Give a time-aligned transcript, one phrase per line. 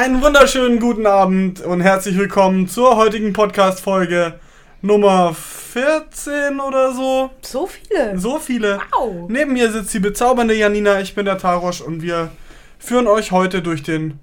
[0.00, 4.40] Einen wunderschönen guten Abend und herzlich willkommen zur heutigen Podcast-Folge
[4.80, 7.28] Nummer 14 oder so.
[7.42, 8.18] So viele.
[8.18, 8.78] So viele.
[8.92, 9.28] Wow.
[9.28, 12.30] Neben mir sitzt die bezaubernde Janina, ich bin der Tarosch und wir
[12.78, 14.18] führen euch heute durch den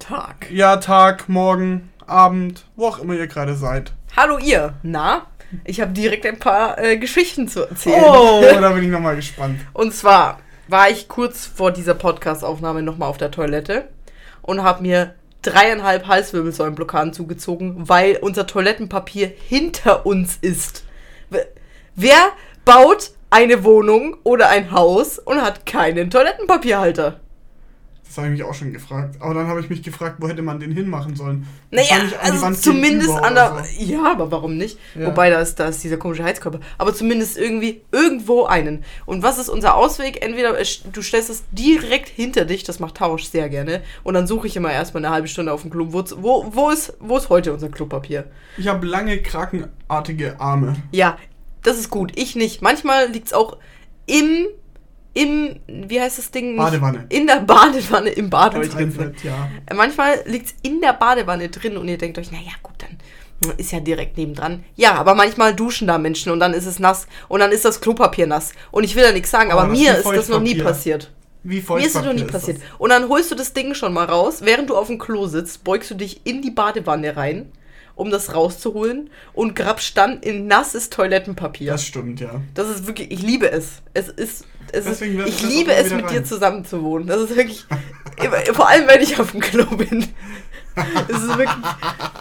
[0.00, 0.50] Tag.
[0.50, 3.92] ja, Tag, Morgen, Abend, wo auch immer ihr gerade seid.
[4.16, 4.74] Hallo ihr.
[4.82, 5.26] Na?
[5.62, 8.02] Ich habe direkt ein paar äh, Geschichten zu erzählen.
[8.04, 9.60] Oh, da bin ich nochmal gespannt.
[9.74, 13.84] Und zwar war ich kurz vor dieser Podcast-Aufnahme nochmal auf der Toilette
[14.44, 20.84] und habe mir dreieinhalb Halswirbelsäulenblockaden zugezogen, weil unser Toilettenpapier hinter uns ist.
[21.94, 22.32] Wer
[22.64, 27.20] baut eine Wohnung oder ein Haus und hat keinen Toilettenpapierhalter?
[28.06, 29.16] Das habe ich mich auch schon gefragt.
[29.20, 31.46] Aber dann habe ich mich gefragt, wo hätte man den hinmachen sollen?
[31.70, 33.64] Naja, an also zumindest an der.
[33.64, 33.82] so.
[33.82, 34.78] Ja, aber warum nicht?
[34.94, 35.06] Ja.
[35.06, 36.60] Wobei da ist, da ist dieser komische Heizkörper.
[36.78, 38.84] Aber zumindest irgendwie irgendwo einen.
[39.06, 40.24] Und was ist unser Ausweg?
[40.24, 43.82] Entweder es- du stellst es direkt hinter dich, das macht Tausch sehr gerne.
[44.04, 45.86] Und dann suche ich immer erstmal eine halbe Stunde auf dem Klo.
[45.90, 48.30] Wo, wo, wo, ist, wo ist heute unser Klopapier?
[48.58, 50.76] Ich habe lange, krakenartige Arme.
[50.92, 51.16] Ja,
[51.62, 52.12] das ist gut.
[52.16, 52.62] Ich nicht.
[52.62, 53.56] Manchmal liegt es auch
[54.06, 54.46] im.
[55.14, 56.56] Im, wie heißt das Ding?
[56.56, 57.06] Badewanne.
[57.08, 58.54] In der Badewanne, im Bad.
[58.56, 59.48] Reinfett, ja.
[59.74, 62.98] Manchmal liegt es in der Badewanne drin und ihr denkt euch, naja, gut, dann
[63.56, 64.64] ist ja direkt nebendran.
[64.74, 67.80] Ja, aber manchmal duschen da Menschen und dann ist es nass und dann ist das
[67.80, 68.52] Klopapier nass.
[68.70, 71.12] Und ich will ja nichts sagen, Oh, aber mir ist das noch nie passiert.
[71.44, 72.60] Wie Mir ist das noch nie passiert.
[72.78, 75.62] Und dann holst du das Ding schon mal raus, während du auf dem Klo sitzt,
[75.62, 77.52] beugst du dich in die Badewanne rein,
[77.94, 81.72] um das rauszuholen und grabst dann in nasses Toilettenpapier.
[81.72, 82.40] Das stimmt, ja.
[82.54, 83.82] Das ist wirklich, ich liebe es.
[83.92, 86.24] Es ist, ist ich liebe es, mit dir rein.
[86.24, 87.06] zusammen zu wohnen.
[87.06, 87.66] Das ist wirklich,
[88.52, 90.06] vor allem wenn ich auf dem Klo bin.
[90.74, 91.64] Das ist wirklich,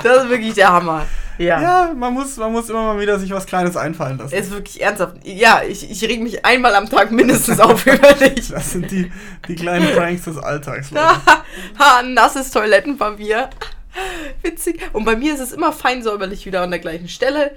[0.04, 1.06] das ist wirklich der Hammer.
[1.38, 1.62] Ja.
[1.62, 4.36] Ja, man muss, man muss immer mal wieder sich was Kleines einfallen lassen.
[4.36, 5.18] Es ist wirklich ernsthaft.
[5.24, 8.50] Ja, ich, ich reg mich einmal am Tag mindestens auf über dich.
[8.50, 9.12] Das sind die,
[9.48, 11.06] die kleinen Pranks des Alltags, Leute.
[11.80, 13.50] ha, nasses Toilettenpapier.
[14.44, 14.82] Witzig.
[14.94, 17.56] Und bei mir ist es immer fein säuberlich wieder an der gleichen Stelle.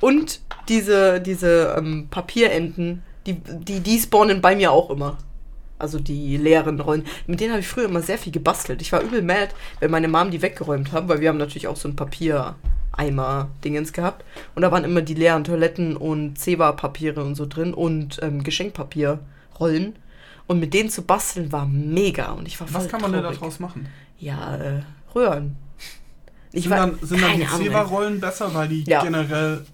[0.00, 5.18] Und diese, diese ähm, Papierenden, die, die, die spawnen bei mir auch immer.
[5.78, 7.04] Also die leeren Rollen.
[7.26, 8.80] Mit denen habe ich früher immer sehr viel gebastelt.
[8.82, 9.48] Ich war übel mad,
[9.80, 14.24] wenn meine Mom die weggeräumt hat, weil wir haben natürlich auch so ein Papiereimer-Dingens gehabt.
[14.54, 19.96] Und da waren immer die leeren Toiletten und Zewa-Papiere und so drin und ähm, Geschenkpapierrollen.
[20.46, 22.32] Und mit denen zu basteln war mega.
[22.32, 23.38] Und ich war Was kann man denn traurig.
[23.38, 23.88] daraus machen?
[24.18, 24.82] Ja, äh,
[25.14, 25.56] Röhren.
[26.52, 27.46] Ich Sind war- dann, sind dann die.
[27.46, 29.02] Zewa-Rollen besser, weil die Ja.
[29.02, 29.64] generell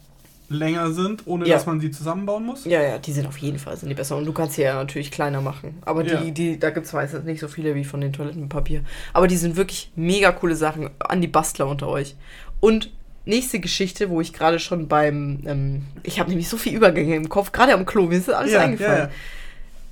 [0.48, 1.54] länger sind, ohne Ja.
[1.56, 2.64] dass man sie zusammenbauen muss?
[2.64, 4.16] Ja, ja, die sind auf jeden Fall sind die besser.
[4.16, 5.78] Und du kannst sie ja natürlich kleiner machen.
[5.84, 6.20] Aber die, Ja.
[6.30, 8.82] die, da gibt es meistens nicht so viele wie von den Toilettenpapier.
[9.12, 12.16] Aber die sind wirklich mega coole Sachen an die Bastler unter euch.
[12.60, 12.90] Und
[13.26, 17.28] nächste Geschichte, wo ich gerade schon beim, ähm, ich habe nämlich so viele Übergänge im
[17.28, 19.10] Kopf, gerade am Klo, mir ist alles Ja, eingefallen.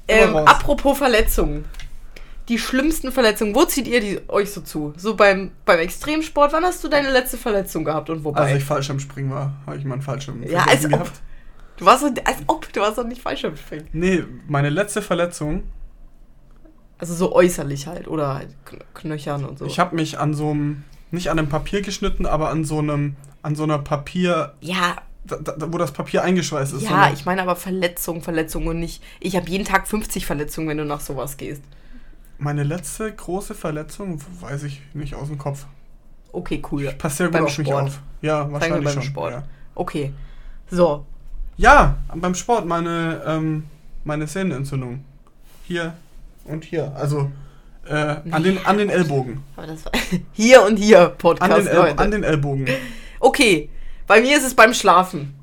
[0.09, 1.65] Ähm, apropos Verletzungen.
[2.49, 4.93] Die schlimmsten Verletzungen, wo zieht ihr die euch so zu?
[4.97, 8.41] So beim, beim Extremsport, wann hast du deine letzte Verletzung gehabt und wobei?
[8.41, 11.11] Als ich Fallschirmspringen war, habe ich mal einen Fallschirm Ja, als ob.
[11.77, 13.89] Du warst so, als ob, du warst doch nicht falsch am Springen.
[13.93, 15.65] Nee, meine letzte Verletzung,
[16.99, 19.67] Also so äußerlich halt, oder halt Kn- Knöchern und so.
[19.67, 23.17] ich habe mich an so einem, nicht an einem Papier geschnitten, aber an so einem,
[23.43, 26.83] an so einer Papier, ja, da, da, wo das Papier eingeschweißt ist.
[26.83, 29.03] ja, ich meine aber Verletzung, Verletzung und nicht.
[29.21, 31.63] Ich habe jeden Tag 50 Verletzungen, wenn du nach sowas gehst.
[32.38, 35.66] Meine letzte große Verletzung, weiß ich nicht aus dem Kopf.
[36.32, 36.92] Okay, cool.
[36.98, 37.84] Passt sehr gut Beim auf mich Sport.
[37.84, 38.00] auf.
[38.20, 39.02] Ja, wahrscheinlich beim schon.
[39.02, 39.32] Sport.
[39.32, 39.42] Ja.
[39.74, 40.12] Okay.
[40.70, 41.06] So.
[41.56, 43.64] ja, beim Sport meine, ähm,
[44.04, 45.04] meine Sehnenentzündung.
[45.64, 45.94] Hier
[46.44, 46.92] und hier.
[46.94, 47.30] Also
[47.88, 49.42] äh, an, den, an den Ellbogen.
[49.56, 49.92] Aber das war
[50.32, 52.68] hier und hier An Podcast, den, El an den Ellbogen.
[53.20, 53.70] Okay,
[54.06, 55.34] bei mir ist es beim Schlafen.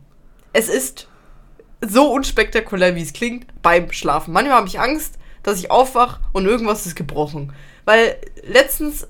[0.52, 1.08] Es ist
[1.82, 4.34] so unspektakulär, wie es klingt, beim Schlafen.
[4.34, 7.54] Manchmal habe ich Angst, dass ich aufwach und irgendwas ist gebrochen.
[7.86, 9.08] Weil letztens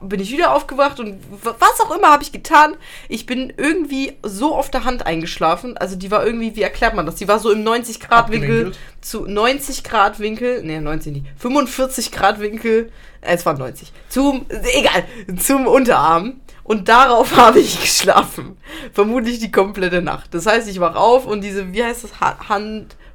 [0.00, 2.76] bin ich wieder aufgewacht und was auch immer habe ich getan.
[3.08, 5.76] Ich bin irgendwie so auf der Hand eingeschlafen.
[5.76, 7.16] Also die war irgendwie, wie erklärt man das?
[7.16, 8.72] Die war so im 90 Grad Winkel
[9.02, 12.90] zu 90 Grad Winkel, nee, 90 nicht, 45 Grad Winkel,
[13.20, 15.04] äh, es war 90, zum, egal,
[15.38, 16.40] zum Unterarm.
[16.62, 18.56] Und darauf habe ich geschlafen.
[18.94, 20.32] Vermutlich die komplette Nacht.
[20.32, 22.38] Das heißt, ich wach auf und diese, wie heißt das, ha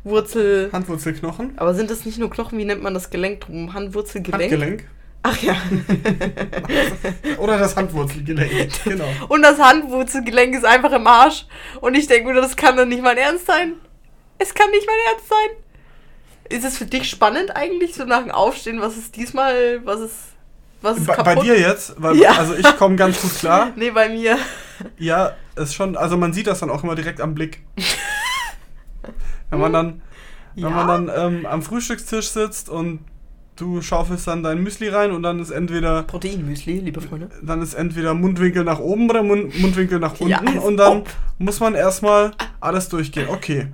[0.04, 0.70] Handwurzel.
[0.72, 1.54] Handwurzelknochen.
[1.58, 3.74] Aber sind das nicht nur Knochen, wie nennt man das Gelenk drum?
[3.74, 4.52] Handwurzelgelenk?
[4.52, 4.88] Handgelenk.
[5.22, 5.56] Ach ja.
[7.40, 8.72] Oder das Handwurzelgelenk.
[8.86, 9.08] genau.
[9.28, 11.46] Und das Handwurzelgelenk ist einfach im Arsch.
[11.82, 13.74] Und ich denke mir, das kann doch nicht mein Ernst sein.
[14.38, 16.58] Es kann nicht mein Ernst sein.
[16.58, 20.16] Ist es für dich spannend eigentlich, so nach dem Aufstehen, was ist diesmal, was ist,
[20.82, 21.36] was ist Bei, kaputt?
[21.36, 22.02] bei dir jetzt?
[22.02, 22.32] Weil, Ja.
[22.32, 23.72] Also ich komme ganz gut klar.
[23.76, 24.38] Nee, bei mir.
[24.98, 27.62] Ja, ist schon, also man sieht das dann auch immer direkt am Blick.
[29.50, 30.02] Wenn man dann,
[30.56, 30.68] Ja?
[30.68, 33.00] wenn man dann ähm, am Frühstückstisch sitzt und
[33.56, 37.30] du schaufelst dann dein Müsli rein und dann ist entweder Proteinmüsli, liebe Freunde.
[37.42, 41.10] dann ist entweder Mundwinkel nach oben oder Mund, Mundwinkel nach unten Ja, und dann ob.
[41.40, 42.32] muss man erstmal
[42.62, 43.28] alles durchgehen.
[43.30, 43.68] Okay.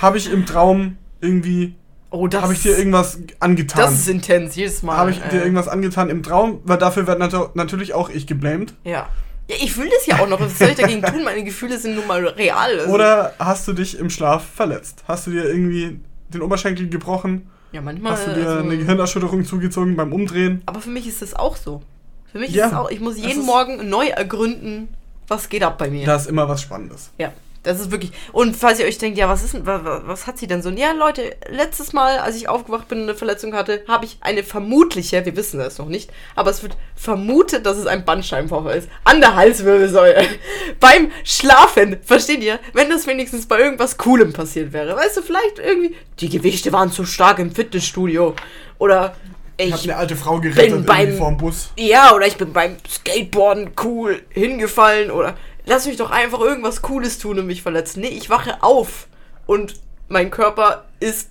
[0.00, 1.74] Habe ich im Traum irgendwie
[2.12, 3.82] Oh, das habe ich dir irgendwas angetan?
[3.82, 4.96] Das ist intens, jedes Mal.
[4.96, 6.58] Habe ich dir äh, irgendwas angetan im Traum?
[6.64, 8.74] Weil dafür wird nat natürlich auch ich geblamed.
[8.82, 9.08] Ja.
[9.50, 10.38] Ja, ich fühle das ja auch noch.
[10.40, 11.24] Was soll ich dagegen tun?
[11.24, 12.78] Meine Gefühle sind nun mal real.
[12.78, 15.02] Also, Oder hast du dich im Schlaf verletzt?
[15.08, 15.98] Hast du dir irgendwie
[16.28, 17.50] den Oberschenkel gebrochen?
[17.72, 18.12] Ja, manchmal.
[18.12, 20.62] Hast du dir also, eine Gehirnerschütterung zugezogen beim Umdrehen?
[20.66, 21.82] aber für mich ist das auch so.
[22.30, 22.90] Für mich Ja, ist es auch.
[22.90, 24.88] Ich muss jeden Morgen neu ergründen,
[25.26, 26.06] was geht ab bei mir.
[26.06, 27.10] Da ist immer was Spannendes.
[27.18, 28.12] Ja, das ist wirklich.
[28.32, 30.70] Und falls ihr euch denkt, ja, was ist denn, was, was hat sie denn so?
[30.70, 34.42] Ja, Leute, letztes Mal, als ich aufgewacht bin und eine Verletzung hatte, habe ich eine
[34.42, 38.88] vermutliche, wir wissen das noch nicht, aber es wird vermutet, dass es ein Bandscheibenvorfall ist.
[39.04, 40.26] An der Halswirbelsäule.
[40.80, 41.98] Beim Schlafen.
[42.02, 42.58] Versteht ihr?
[42.72, 44.96] Wenn das wenigstens bei irgendwas Coolem passiert wäre.
[44.96, 48.34] Weißt du, vielleicht irgendwie, die Gewichte waren zu stark im Fitnessstudio.
[48.78, 49.14] Oder
[49.58, 51.70] Ich ich habe eine alte Frau gerettet bin beim- vorm Bus.
[51.76, 55.36] ja, oder ich bin beim Skateboarden cool hingefallen oder
[55.66, 58.00] lass mich doch einfach irgendwas Cooles tun und mich verletzen.
[58.00, 59.08] Nee, ich wache auf
[59.46, 59.74] und
[60.08, 61.30] mein Körper ist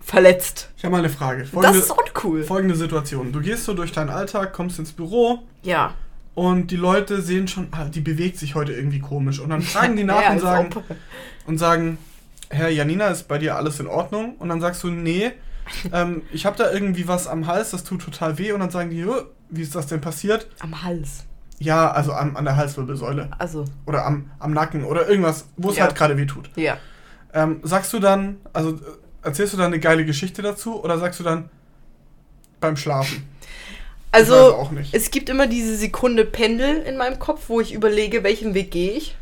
[0.00, 0.70] verletzt.
[0.76, 1.42] Ich habe mal eine Frage.
[1.42, 2.44] Das Folgende, ist uncool.
[2.44, 3.32] folgende Situation.
[3.32, 5.94] Du gehst so durch deinen Alltag, kommst ins Büro Ja.
[6.34, 9.40] und die Leute sehen schon, ah, die bewegt sich heute irgendwie komisch.
[9.40, 10.70] Und dann fragen die nach Ja, und, sagen,
[11.46, 11.98] und sagen,
[12.50, 14.36] Herr Janina, ist bei dir alles in Ordnung?
[14.38, 15.32] Und dann sagst du, nee,
[15.92, 18.52] ähm, ich habe da irgendwie was am Hals, das tut total weh.
[18.52, 20.46] Und dann sagen die, "Jö, wie ist das denn passiert?
[20.60, 21.24] Am Hals.
[21.64, 25.76] Ja, also an, an der Halswirbelsäule Also, oder am, am Nacken oder irgendwas, wo es
[25.76, 25.84] Ja.
[25.84, 26.50] halt gerade weh tut.
[26.56, 26.76] ja.
[27.32, 28.78] Ähm, sagst du dann, also äh,
[29.22, 31.48] erzählst du dann eine geile Geschichte dazu oder sagst du dann
[32.60, 33.24] beim Schlafen?
[34.12, 34.94] Also, auch nicht.
[34.94, 38.92] es gibt immer diese Sekunde Pendel in meinem Kopf, wo ich überlege, welchen Weg gehe
[38.92, 39.16] ich.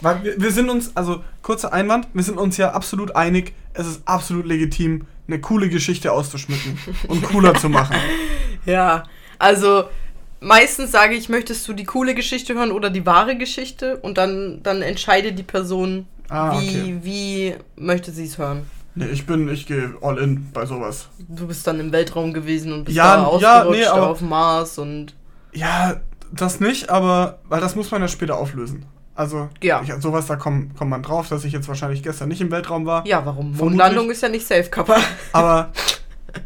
[0.00, 3.86] Weil wir, wir sind uns, also kurzer Einwand, wir sind uns ja absolut einig, es
[3.86, 6.78] ist absolut legitim, eine coole Geschichte auszuschmücken
[7.08, 7.96] und cooler zu machen.
[8.64, 9.02] Ja,
[9.38, 9.84] also
[10.40, 13.96] meistens sage ich, möchtest du die coole Geschichte hören oder die wahre Geschichte?
[13.98, 16.98] Und dann, dann entscheidet die Person, Ah, wie, okay.
[17.02, 18.62] wie möchte sie es hören.
[18.94, 21.08] Nee, ich bin, ich gehe all in bei sowas.
[21.28, 23.26] Du bist dann im Weltraum gewesen und bist Ja, da ja,
[23.62, 25.14] ausgerutscht nee, aber- auf Mars und
[25.52, 26.00] Ja,
[26.32, 28.84] das nicht, aber, weil das muss man ja später auflösen.
[29.16, 29.82] Also, Ja.
[29.82, 32.86] ich, sowas, da kommt, kommt man drauf, dass ich jetzt wahrscheinlich gestern nicht im Weltraum
[32.86, 33.06] war.
[33.06, 33.56] ja, warum?
[33.56, 34.96] Mondlandung ist ja nicht safe, Kappa.
[35.32, 35.70] Aber,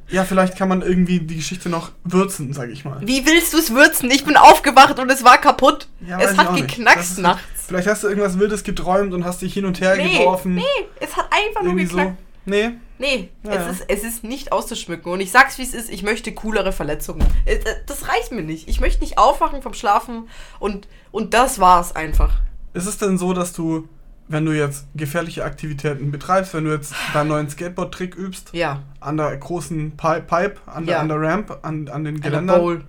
[0.09, 2.99] ja, vielleicht kann man irgendwie die Geschichte noch würzen, sag ich mal.
[3.03, 4.11] Wie willst du es würzen?
[4.11, 5.89] Ich bin aufgewacht und es war kaputt.
[6.07, 7.43] Ja, es hat geknackst nachts.
[7.67, 10.55] Vielleicht hast du irgendwas Wildes geträumt und hast dich hin und her Nee, geworfen.
[10.57, 10.63] nee,
[11.01, 11.97] es hat einfach nur irgendwie so.
[11.97, 12.19] geknackt.
[12.47, 12.71] Nee.
[12.99, 13.81] Nee, Ja, es.
[13.81, 15.11] Ist, es ist nicht auszuschmücken.
[15.11, 17.27] Und ich sag's wie es ist, ich möchte coolere Verletzungen.
[17.47, 18.69] Äh, äh, Das reicht mir nicht.
[18.69, 20.29] Ich möchte nicht aufwachen vom Schlafen
[20.61, 22.41] und, und das war's einfach.
[22.75, 23.89] Ist es denn so, dass du,
[24.29, 29.17] wenn du jetzt gefährliche Aktivitäten betreibst, wenn du jetzt deinen neuen Skateboard-Trick übst, Ja, an
[29.19, 31.01] der großen Pi Pipe, an der, Ja.
[31.03, 32.85] an der Ramp, an, an den Geländern,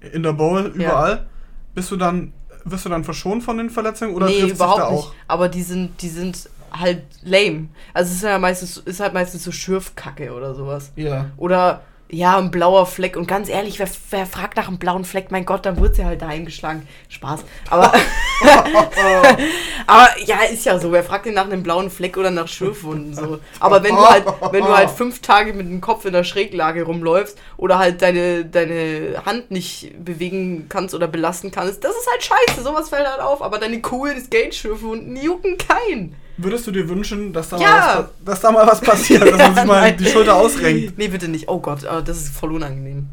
[0.00, 1.26] in der Bowl, überall,
[1.74, 2.32] bist du dann,
[2.64, 4.98] wirst du dann verschont von den Verletzungen oder nee, überhaupt da nicht.
[5.00, 5.14] auch?
[5.26, 7.68] Aber die sind, die sind halt lame.
[7.94, 10.92] Also es ist ja meistens, ist halt meistens so Schürfkacke oder sowas.
[10.96, 11.30] Ja.
[11.38, 11.80] Oder
[12.10, 13.16] ja, ein blauer Fleck.
[13.16, 15.30] Und ganz ehrlich, wer, wer fragt nach einem blauen Fleck?
[15.30, 16.88] Mein Gott, dann wurde sie halt daheim geschlagen.
[17.08, 17.44] Spaß.
[17.68, 17.92] Aber,
[19.86, 20.90] aber ja, ist ja so.
[20.90, 23.14] Wer fragt denn nach einem blauen Fleck oder nach Schürfwunden?
[23.14, 23.40] So.
[23.60, 26.84] Aber wenn du halt, wenn du halt fünf Tage mit dem Kopf in der Schräglage
[26.84, 32.22] rumläufst oder halt deine, deine Hand nicht bewegen kannst oder belasten kannst, das ist halt
[32.24, 32.62] scheiße.
[32.62, 33.42] Sowas fällt halt auf.
[33.42, 36.16] Aber deine coolen Skate-Schürfwunden jucken keinen.
[36.38, 37.70] Würdest du dir wünschen, dass da, Ja.
[37.70, 39.96] mal, was, dass da mal was passiert, dass man sich mal Nein.
[39.98, 40.96] die Schulter ausrenkt?
[40.96, 41.48] Nee, bitte nicht.
[41.48, 43.08] Oh Gott, ah, das ist voll unangenehm.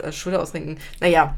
[0.00, 0.78] Äh, Schulter ausrenken.
[1.00, 1.34] Naja.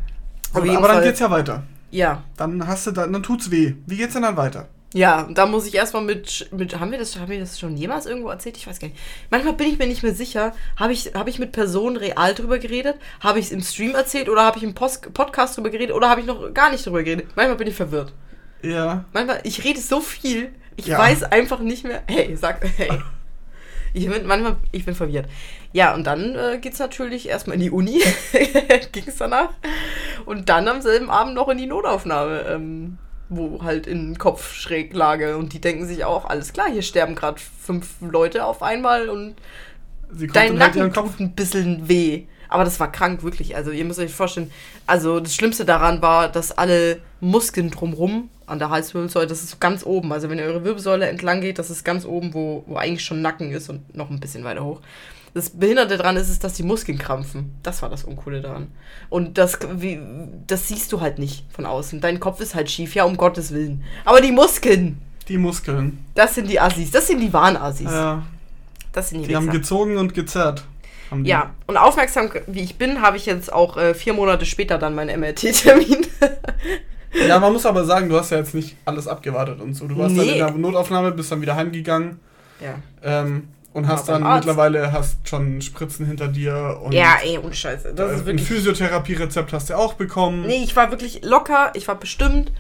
[0.52, 1.62] Auf Aber, aber dann geht's ja weiter.
[1.90, 2.22] Ja.
[2.36, 3.74] Dann hast du da, dann tut's weh.
[3.86, 4.68] Wie geht's denn dann weiter?
[4.94, 6.78] Ja, da muss ich erstmal mit, mit.
[6.80, 8.56] Haben wir, das, haben wir das schon jemals irgendwo erzählt?
[8.56, 8.98] Ich weiß gar nicht.
[9.30, 10.54] Manchmal bin ich mir nicht mehr sicher.
[10.76, 12.94] Habe ich, hab ich mit Personen real drüber geredet?
[13.20, 14.30] Habe ich es im Stream erzählt?
[14.30, 15.94] Oder habe ich im Post, Podcast drüber geredet?
[15.94, 17.26] Oder habe ich noch gar nicht drüber geredet?
[17.34, 18.14] Manchmal bin ich verwirrt.
[18.62, 19.04] Ja.
[19.12, 20.98] Manchmal, ich rede so viel, ich Ja.
[20.98, 22.02] weiß einfach nicht mehr.
[22.06, 22.90] Hey, sag, hey.
[23.94, 25.26] Ich bin manchmal, ich bin verwirrt.
[25.72, 28.02] Ja, und dann äh, geht's natürlich erstmal in die Uni,
[28.92, 29.50] ging's danach.
[30.26, 32.98] Und dann am selben Abend noch in die Notaufnahme, ähm,
[33.30, 35.36] wo halt in Kopfschräglage.
[35.38, 39.36] Und die denken sich auch, alles klar, hier sterben gerade fünf Leute auf einmal und
[40.32, 41.12] dein Nacken Kopf.
[41.12, 42.24] tut ein bisschen weh.
[42.48, 43.56] Aber das war krank, wirklich.
[43.56, 44.50] Also ihr müsst euch vorstellen,
[44.86, 49.84] also das Schlimmste daran war, dass alle Muskeln drumrum an der Halswirbelsäule, das ist ganz
[49.84, 50.12] oben.
[50.12, 53.20] Also wenn ihr eure Wirbelsäule entlang geht, das ist ganz oben, wo, wo eigentlich schon
[53.22, 54.80] Nacken ist und noch ein bisschen weiter hoch.
[55.34, 57.52] Das Behinderte daran ist, ist, dass die Muskeln krampfen.
[57.62, 58.68] Das war das Uncoole daran.
[59.10, 60.00] Und das, wie,
[60.46, 62.00] das siehst du halt nicht von außen.
[62.00, 63.84] Dein Kopf ist halt schief, ja, um Gottes Willen.
[64.06, 64.98] Aber die Muskeln,
[65.28, 65.98] Die Muskeln.
[66.14, 66.90] das sind die Assis.
[66.90, 67.90] Das sind die wahren Assis.
[67.90, 68.22] Ja.
[68.92, 69.58] Das sind die, Die haben Wichser.
[69.58, 70.64] gezogen und gezerrt.
[71.22, 74.94] Ja, und aufmerksam wie ich bin, habe ich jetzt auch äh, vier Monate später dann
[74.94, 76.06] meinen MRT-Termin.
[77.28, 79.86] Ja, man muss aber sagen, du hast ja jetzt nicht alles abgewartet und so.
[79.86, 80.32] Du warst dann Nee.
[80.32, 82.18] in der Notaufnahme, bist dann wieder heimgegangen
[82.60, 82.74] ja.
[83.02, 84.46] ähm, und hast dann Arzt.
[84.46, 87.94] mittlerweile hast schon Spritzen hinter dir und Ja, ey, ohne Scheiße.
[87.94, 88.38] Das äh, ist ein.
[88.38, 90.46] Physiotherapie-Rezept hast du auch bekommen.
[90.46, 91.70] Nee, ich war wirklich locker.
[91.74, 92.52] Ich war bestimmt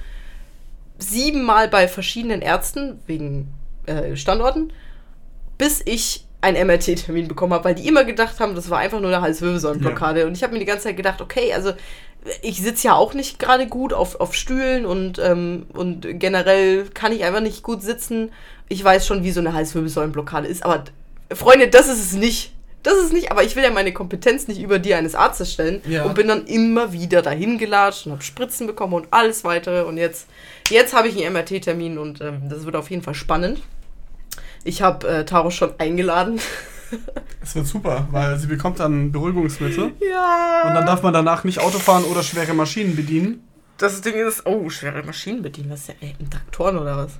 [0.98, 3.52] siebenmal bei verschiedenen Ärzten wegen
[3.86, 4.72] äh, Standorten,
[5.58, 9.10] bis ich einen MRT-Termin bekommen habe, weil die immer gedacht haben, das war einfach nur
[9.12, 10.26] eine Halswirbelsäulenblockade.
[10.26, 11.72] Und ich habe mir die ganze Zeit gedacht, okay, also
[12.42, 17.12] ich sitze ja auch nicht gerade gut auf, auf Stühlen und, ähm, und generell kann
[17.12, 18.32] ich einfach nicht gut sitzen.
[18.68, 20.84] Ich weiß schon, wie so eine Halswirbelsäulenblockade ist, aber
[21.32, 22.52] Freunde, das ist es nicht.
[22.82, 25.52] Das ist es nicht, aber ich will ja meine Kompetenz nicht über die eines Arztes
[25.52, 26.04] stellen Ja.
[26.04, 29.82] und bin dann immer wieder dahin gelatscht und habe Spritzen bekommen und alles weitere.
[29.82, 30.28] Und jetzt,
[30.70, 33.60] jetzt habe ich einen MRT-Termin und ähm, das wird auf jeden Fall spannend.
[34.66, 36.38] Ich habe äh, Taro schon eingeladen.
[37.42, 40.62] Es wird super, weil sie bekommt dann Beruhigungsmittel Ja.
[40.68, 43.42] und dann darf man danach nicht Auto fahren oder schwere Maschinen bedienen.
[43.78, 45.70] das Ding ist, oh, schwere Maschinen bedienen.
[45.70, 47.12] Was ist ja, ey, ein Traktoren oder was?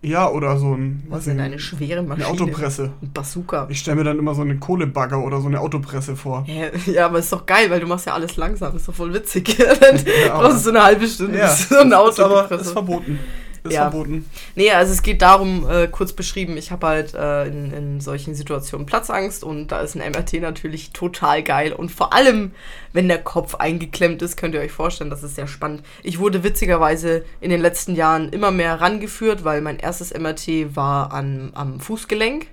[0.00, 2.26] Ja, oder so ein, Was ist denn eine schwere eine Maschine?
[2.28, 2.92] Autopresse.
[3.02, 3.66] Ein Bazooka.
[3.68, 6.46] Ich stelle mir dann immer so eine Kohlebagger oder so eine Autopresse vor.
[6.86, 8.74] Ja, aber ist doch geil, weil du machst ja alles langsam.
[8.74, 9.54] Ist doch voll witzig.
[9.80, 12.50] Dann Ja, brauchst du so eine halbe Stunde, Ja, bis so ein Auto ist aber
[12.52, 13.18] ist verboten.
[13.64, 13.82] Ist Ja.
[13.90, 14.28] verboten.
[14.56, 18.34] Nee, also es geht darum, äh, kurz beschrieben, ich habe halt äh, in, in solchen
[18.34, 21.72] Situationen Platzangst und da ist ein MRT natürlich total geil.
[21.72, 22.50] Und vor allem,
[22.92, 25.84] wenn der Kopf eingeklemmt ist, könnt ihr euch vorstellen, das ist sehr spannend.
[26.02, 31.12] Ich wurde witzigerweise in den letzten Jahren immer mehr rangeführt, weil mein erstes MRT war
[31.12, 32.48] an, am Fußgelenk.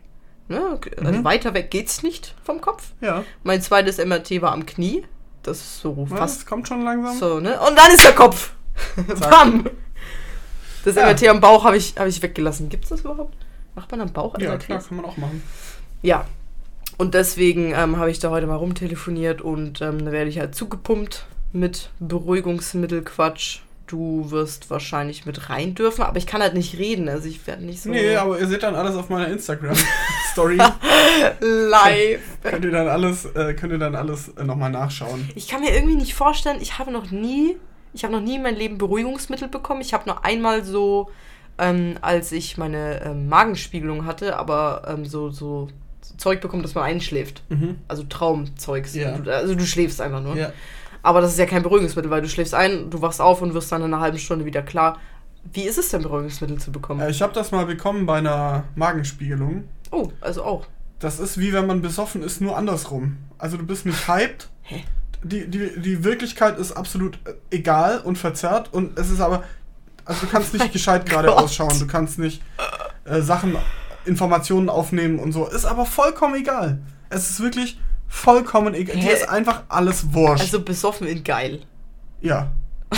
[0.47, 0.79] Ne?
[1.03, 1.23] Also Mhm.
[1.23, 2.91] weiter weg geht's nicht vom Kopf.
[3.01, 5.05] Ja, Mein zweites MRT war am Knie.
[5.41, 6.19] Das ist so was?
[6.19, 7.17] fast kommt schon langsam.
[7.17, 7.59] so, ne?
[7.61, 8.51] Und dann ist der Kopf.
[9.19, 9.69] Bam!
[10.89, 11.05] Das Ja.
[11.07, 12.69] MRT am Bauch habe ich, hab ich weggelassen.
[12.69, 13.35] Gibt es das überhaupt?
[13.75, 14.65] Macht man am Bauch Ja, MRTs?
[14.65, 15.41] klar, kann man auch machen.
[16.01, 16.25] Ja.
[16.97, 20.53] Und deswegen ähm, habe ich da heute mal rumtelefoniert und ähm, da werde ich halt
[20.55, 23.59] zugepumpt mit Beruhigungsmittelquatsch.
[23.87, 27.09] Du wirst wahrscheinlich mit rein dürfen, aber ich kann halt nicht reden.
[27.09, 30.57] Also ich werde nicht so Nee, aber ihr seht dann alles auf meiner Instagram-Story.
[31.39, 32.21] live.
[32.43, 35.27] könnt ihr dann alles, äh, könnt ihr dann alles äh, nochmal nachschauen.
[35.35, 37.57] Ich kann mir irgendwie nicht vorstellen, ich habe noch nie,
[37.93, 39.81] ich habe noch nie in meinem Leben Beruhigungsmittel bekommen.
[39.81, 41.09] Ich habe nur einmal so,
[41.57, 45.67] ähm, als ich meine ähm, Magenspiegelung hatte, aber ähm, so, so
[46.17, 47.43] Zeug bekommen, dass man einschläft.
[47.49, 47.79] Mhm.
[47.87, 48.93] Also Traumzeugs.
[48.95, 49.17] Ja.
[49.17, 50.35] Du, also du schläfst einfach nur.
[50.35, 50.51] Ja.
[51.01, 53.71] Aber das ist ja kein Beruhigungsmittel, weil du schläfst ein, du wachst auf und wirst
[53.71, 54.97] dann in einer halben Stunde wieder klar.
[55.53, 56.99] Wie ist es denn, Beruhigungsmittel zu bekommen?
[56.99, 59.63] Äh, ich habe das mal bekommen bei einer Magenspiegelung.
[59.91, 60.65] oh, also auch.
[60.99, 63.17] Das ist wie wenn man besoffen ist, nur andersrum.
[63.37, 64.49] Also du bist nicht hyped.
[64.63, 64.83] Hä?
[65.23, 69.43] Die, die, die Wirklichkeit ist absolut äh, egal und verzerrt und es ist aber.
[70.05, 72.41] Also du kannst nicht gescheit gerade ausschauen, du kannst nicht
[73.05, 73.55] äh, Sachen,
[74.05, 75.47] Informationen aufnehmen und so.
[75.47, 76.79] Ist aber vollkommen egal.
[77.09, 78.95] Es ist wirklich vollkommen egal.
[78.95, 79.01] Hä?
[79.01, 80.41] Dir ist einfach alles wurscht.
[80.41, 81.61] Also besoffen in geil.
[82.21, 82.51] ja.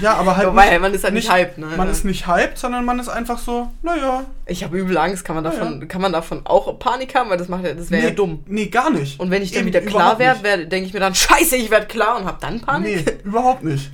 [0.00, 0.48] Ja, aber halt.
[0.48, 1.66] Wobei, man ist halt nicht nicht- hyped, ne?
[1.76, 4.24] Man ist nicht hyped, sondern man ist einfach so, naja.
[4.46, 5.24] Ich habe übel Angst.
[5.24, 7.30] Kann man davon, kann man davon auch Panik haben?
[7.30, 8.42] Weil das macht ja, das wäre nee, ja dumm.
[8.46, 9.18] Nee, gar nicht.
[9.20, 10.44] Und wenn ich dann Eben, wieder klar werde, nicht.
[10.44, 13.06] werde denke ich mir dann, scheiße, ich werde klar und habe dann Panik.
[13.06, 13.90] Nee, überhaupt nicht.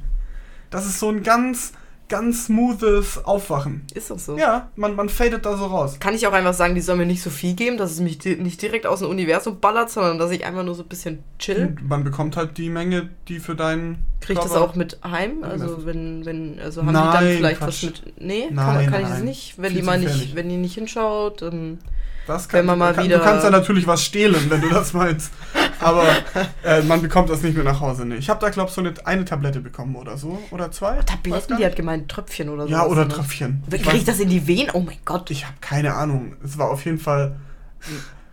[0.70, 1.72] Das ist so ein ganz,
[2.10, 3.86] ganz smoothes Aufwachen.
[3.94, 4.36] Ist doch so.
[4.36, 5.96] Ja, man, man fadet da so raus.
[5.98, 8.18] Kann ich auch einfach sagen, die sollen mir nicht so viel geben, dass es mich
[8.18, 11.20] di nicht direkt aus dem Universum ballert, sondern dass ich einfach nur so ein bisschen
[11.38, 11.74] chill.
[11.78, 13.98] Und man bekommt halt die Menge, die für deinen.
[14.20, 15.42] Kriege ich das auch mit heim?
[15.42, 17.84] Also wenn, wenn, also haben die dann Nein, vielleicht Quatsch.
[17.84, 18.20] was mit.
[18.20, 19.10] Nee, kann, Nein, kann ich nein.
[19.12, 19.54] das nicht?
[19.56, 21.78] Wenn Viel die mal nicht, wenn die nicht hinschaut, ähm,
[22.26, 24.92] Das wenn man mal kann, wieder- Du kannst ja natürlich was stehlen, wenn du das
[24.92, 25.32] meinst.
[25.80, 26.04] Aber
[26.64, 28.04] äh, man bekommt das nicht mehr nach Hause.
[28.04, 28.16] Nee.
[28.16, 30.38] Ich habe da, glaube ich, so eine, eine Tablette bekommen oder so.
[30.50, 30.96] Oder zwei.
[30.98, 32.70] Weiß Tabletten, die hat gemeint Tröpfchen oder so.
[32.70, 33.62] Ja, oder Tröpfchen.
[33.68, 34.70] Wie Ich kriege ich weiß- das in die Venen?
[34.74, 35.30] Oh mein Gott.
[35.30, 36.34] Ich habe keine Ahnung.
[36.44, 37.36] Es war auf jeden Fall,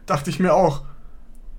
[0.06, 0.84] dachte ich mir auch,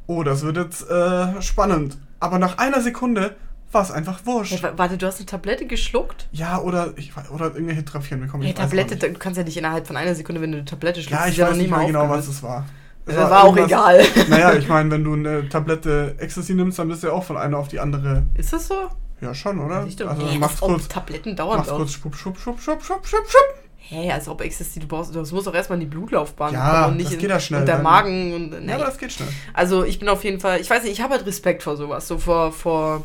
[0.07, 1.97] oh, das wird jetzt äh, spannend.
[2.21, 3.37] Aber nach einer Sekunde
[3.71, 4.62] war es einfach wurscht.
[4.62, 6.26] Wa- warte, du hast eine Tablette geschluckt?
[6.33, 8.42] Ja, oder ich oder irgendwelche Tröpfchen bekommen.
[8.45, 11.21] Weiß Tablette, du kannst ja nicht innerhalb von einer Sekunde, wenn du eine Tablette schluckst,
[11.25, 12.64] Ja, ich ja weiß noch nicht mal genau, was es war.
[13.09, 14.05] Es Das war auch egal.
[14.29, 17.37] Naja, ich meine, wenn du eine Tablette Ecstasy nimmst, dann bist du ja auch von
[17.37, 18.25] einer auf die andere.
[18.35, 18.75] Ist das so?
[19.21, 19.81] Ja, schon, oder?
[19.81, 21.79] Also hey, machst kurz, Tabletten dauern machst auch.
[21.79, 23.55] kurz schwupp, schwupp, schwupp, schwupp, schwupp, schwupp, schwupp.
[23.91, 26.99] Hey, als ob Ecstasy, du brauchst, das muss doch erstmal in die Blutlaufbahn Ja, und
[26.99, 28.69] nicht das geht ja schnell, und der Magen und nee.
[28.69, 29.29] Ja, aber das geht schnell.
[29.55, 32.07] Also ich bin auf jeden Fall, ich weiß nicht, ich habe halt Respekt vor sowas,
[32.07, 33.03] so vor, vor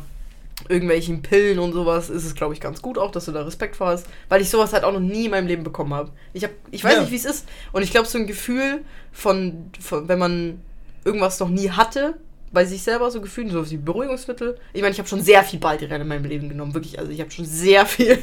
[0.68, 3.76] irgendwelchen Pillen und sowas ist es, glaube ich, ganz gut auch, dass du da Respekt
[3.76, 6.10] vor hast, weil ich sowas halt auch noch nie in meinem Leben bekommen habe.
[6.32, 7.00] Ich, hab, ich weiß Ja.
[7.02, 10.60] nicht, wie es ist und ich glaube, so ein Gefühl von, von, wenn man
[11.04, 12.14] irgendwas noch nie hatte,
[12.52, 14.56] bei sich selber so Gefühlen, so wie Beruhigungsmittel.
[14.72, 17.00] Ich meine, ich habe schon sehr viel Baldrian in meinem Leben genommen, wirklich.
[17.00, 18.16] Also ich habe schon sehr viel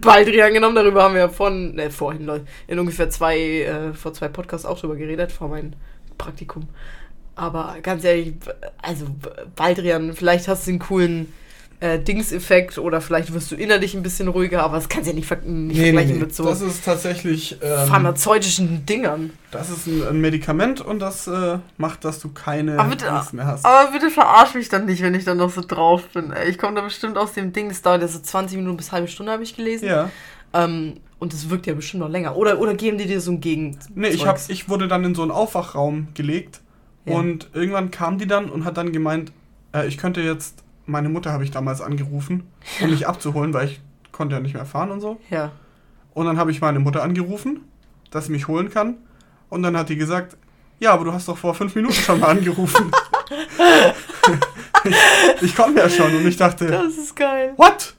[0.00, 0.76] Baldrian genommen.
[0.76, 4.64] Darüber haben wir ja von, äh, vorhin, Leute, in ungefähr zwei, äh, vor zwei Podcasts
[4.64, 5.72] auch drüber geredet, vor meinem
[6.18, 6.68] Praktikum.
[7.34, 8.34] Aber ganz ehrlich,
[8.80, 9.06] also
[9.56, 11.32] Baldrian, vielleicht hast du einen coolen
[11.84, 15.14] äh, Dingseffekt oder vielleicht wirst du innerlich ein bisschen ruhiger, aber das kannst du ja
[15.16, 17.58] nicht, ver nicht vergleichen mit so Das ist tatsächlich.
[17.62, 19.30] Ähm, pharmazeutischen Dingern.
[19.50, 23.34] das ist ein, ein Medikament und das äh, macht, dass du keine Aber bitte- Angst
[23.34, 23.64] mehr hast.
[23.66, 26.32] Aber bitte verarsch mich dann nicht, wenn ich dann noch so drauf bin.
[26.32, 28.90] Ey, Ich komme da bestimmt aus dem Ding, das dauert ja so 20 Minuten bis
[28.90, 29.86] halbe Stunde, habe ich gelesen.
[29.86, 30.10] Ja.
[30.54, 32.36] Ähm, und das wirkt ja bestimmt noch länger.
[32.36, 33.78] Oder, oder geben die dir so ein Gegen.
[33.94, 36.60] Nee, ich, hab, ich wurde dann in so einen Aufwachraum gelegt
[37.04, 37.14] Ja.
[37.16, 39.32] und irgendwann kam die dann und hat dann gemeint,
[39.74, 42.44] äh, ich könnte jetzt, meine Mutter habe ich damals angerufen,
[42.82, 43.80] um mich abzuholen, weil ich
[44.12, 45.20] konnte ja nicht mehr fahren und so.
[45.30, 45.52] Ja.
[46.12, 47.60] Und dann habe ich meine Mutter angerufen,
[48.10, 48.96] dass sie mich holen kann.
[49.48, 50.36] Und dann hat die gesagt,
[50.78, 52.90] ja, aber du hast doch vor fünf Minuten schon mal angerufen.
[54.84, 57.54] ich ich komme ja schon und ich dachte, Das ist geil.
[57.56, 57.94] what?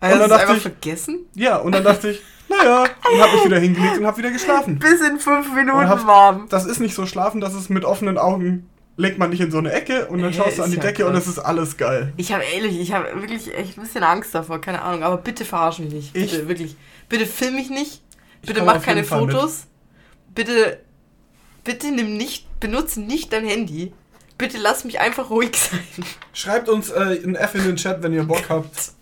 [0.00, 1.26] Hast du dann dachte einfach ich- vergessen?
[1.34, 4.78] Ja, und dann dachte ich, naja, und habe mich wieder hingelegt und habe wieder geschlafen.
[4.78, 6.46] Bis in fünf Minuten Und warm.
[6.48, 9.56] Das ist nicht so schlafen, das ist mit offenen Augen, legt man nicht in so
[9.58, 11.22] eine Ecke und dann schaust du an die ja Decke und krass.
[11.22, 12.12] es ist alles geil.
[12.18, 15.02] Ich habe ehrlich, ich habe wirklich echt ein bisschen Angst davor, keine Ahnung.
[15.04, 16.12] Aber bitte verarsch mich nicht.
[16.12, 16.76] Bitte, Ich- wirklich.
[17.08, 18.02] Bitte film mich nicht.
[18.42, 19.04] Ich Bitte mach keine.
[19.04, 19.64] Fotos.
[20.34, 20.80] Bitte,
[21.64, 23.92] bitte nimm nicht, benutze nicht dein Handy.
[24.36, 25.80] Bitte lass mich einfach ruhig sein.
[26.32, 28.92] Schreibt uns äh, ein F in den Chat, wenn ihr Bock habt,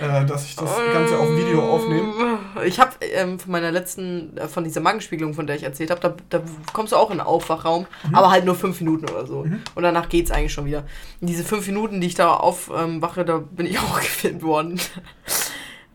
[0.00, 2.31] äh, dass ich das Ganze auf Video aufnehme.
[2.64, 6.00] Ich habe ähm, von meiner letzten, äh, von dieser Magenspiegelung, von der ich erzählt habe,
[6.00, 6.42] da, da
[6.72, 8.14] kommst du auch in einen Aufwachraum, Mhm.
[8.14, 9.40] aber halt nur fünf Minuten oder so.
[9.74, 10.84] Und danach geht's eigentlich schon wieder.
[11.20, 14.80] Und diese fünf Minuten, die ich da aufwache, da bin ich auch gefilmt worden.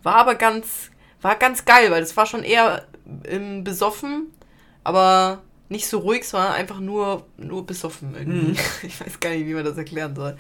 [0.04, 2.86] War aber ganz, war ganz geil, weil das war schon eher
[3.26, 4.28] ähm, besoffen,
[4.84, 8.52] aber nicht so ruhig, sondern einfach nur, nur besoffen irgendwie.
[8.52, 8.58] Mhm.
[8.84, 10.38] Ich weiß gar nicht, wie man das erklären soll.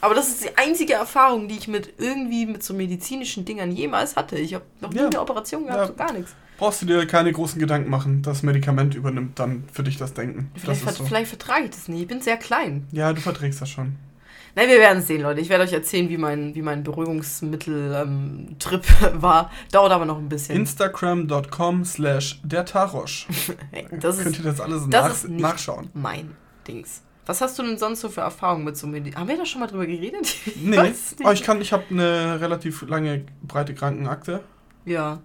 [0.00, 4.16] Aber das ist die einzige Erfahrung, die ich mit irgendwie mit so medizinischen Dingern jemals
[4.16, 4.36] hatte.
[4.38, 5.06] Ich habe noch nie Ja.
[5.08, 5.86] eine Operation gehabt, Ja.
[5.88, 6.34] so gar nichts.
[6.56, 8.22] Brauchst du dir keine großen Gedanken machen.
[8.22, 10.50] Das Medikament übernimmt dann für dich das Denken.
[10.56, 11.04] Vielleicht, das so.
[11.04, 12.02] vielleicht vertrage ich das nicht.
[12.02, 12.86] Ich bin sehr klein.
[12.92, 13.94] Ja, du verträgst das schon.
[14.56, 15.40] Nein, wir werden es sehen, Leute.
[15.40, 18.82] Ich werde euch erzählen, wie mein, wie mein Beruhigungsmittel-Trip
[19.22, 19.52] war.
[19.70, 20.56] Dauert aber noch ein bisschen.
[20.56, 23.28] Instagram.com slash der Tarosch.
[23.70, 24.02] Hey, Könnt
[24.38, 25.90] ihr das alles das nach, nachschauen.
[25.94, 26.32] mein
[26.66, 27.02] Dings.
[27.28, 29.60] Was hast du denn sonst so für Erfahrungen mit so Medi Haben wir da schon
[29.60, 30.34] mal drüber geredet?
[30.62, 30.78] Nee,
[31.22, 34.40] aber ich kann, ich habe eine relativ lange, breite Krankenakte.
[34.86, 35.20] Ja.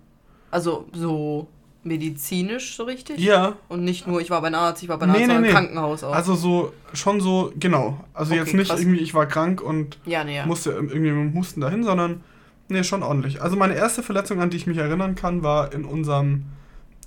[0.51, 1.47] Also so
[1.83, 3.19] medizinisch so richtig?
[3.19, 5.47] Ja, Und nicht nur, ich war beim Arzt, ich war beim Nee, Arzt, nee, nee.
[5.47, 6.13] im Krankenhaus auch.
[6.13, 8.03] also so, schon so, genau.
[8.13, 8.81] Also Okay, jetzt nicht krass.
[8.81, 10.45] irgendwie, ich war krank und ja, nee, ja.
[10.45, 12.21] musste irgendwie mit dem Husten dahin, sondern
[12.67, 13.41] nee, schon ordentlich.
[13.41, 16.43] Also meine erste Verletzung, an die ich mich erinnern kann, war in unserem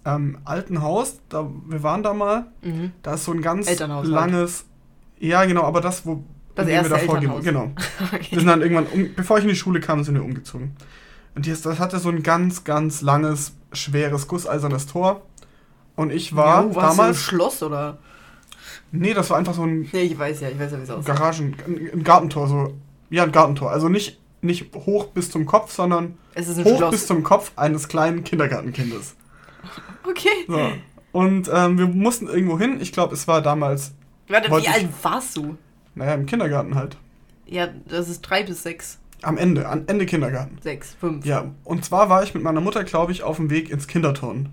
[0.07, 1.21] ähm, alten Haus.
[1.29, 2.47] Da, wir waren da mal.
[2.63, 2.93] Mhm.
[3.03, 4.07] Da ist so ein ganz halt.
[4.07, 4.65] langes.
[5.19, 6.25] Ja, genau, aber das, wo
[6.55, 7.45] Das erste wir davor Elternhaus.
[7.45, 8.11] gewohnt- Genau.
[8.11, 8.37] Wir Okay.
[8.37, 10.77] sind dann irgendwann, um, bevor ich in die Schule kam, sind wir umgezogen.
[11.35, 15.23] Und das, das hatte so ein ganz, ganz langes, schweres, gusseisernes Tor.
[15.95, 17.23] Und ich war Jo, warst du im damals.
[17.23, 17.99] Schloss oder?
[18.93, 20.91] Nee, das war einfach so ein Nee, ich weiß ja, ich weiß ja, wie es
[20.91, 21.07] aussieht.
[21.07, 22.75] Garagen, ein, ein Gartentor, so.
[23.11, 23.71] Ja, ein Gartentor.
[23.71, 26.91] Also nicht, nicht hoch bis zum Kopf, sondern ein hoch Schloss.
[26.91, 29.15] bis zum Kopf eines kleinen Kindergartenkindes.
[30.09, 30.29] okay.
[30.49, 30.71] So.
[31.13, 32.79] Und ähm, wir mussten irgendwo hin.
[32.81, 33.93] Ich glaube, es war damals,
[34.29, 35.57] Warte, wie alt warst du?
[35.95, 36.97] naja, im Kindergarten halt.
[37.47, 38.99] Ja, das ist drei bis sechs.
[39.23, 40.59] Am Ende, am Ende Kindergarten.
[40.63, 41.25] Sechs, fünf.
[41.25, 44.51] Ja, und zwar war ich mit meiner Mutter, glaube ich, auf dem Weg ins Kinderturnen.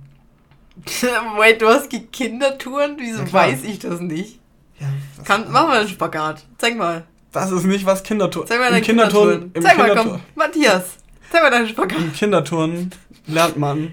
[1.38, 2.96] Wait, du hast Kindertouren?
[2.98, 4.40] Wieso Ja, weiß ich das nicht?
[4.80, 6.46] Ja, was- Kann, mach mal einen Spagat.
[6.58, 7.04] Zeig mal.
[7.32, 8.48] Das ist nicht was Kinderturnen.
[8.48, 10.22] Zeig mal Im deine Kinderturnen, im, Zeig mal, Kindertur komm.
[10.36, 10.98] Matthias.
[11.32, 11.98] Zeig mal deinen Spagat.
[11.98, 12.92] im Kinderturnen
[13.28, 13.92] lernt man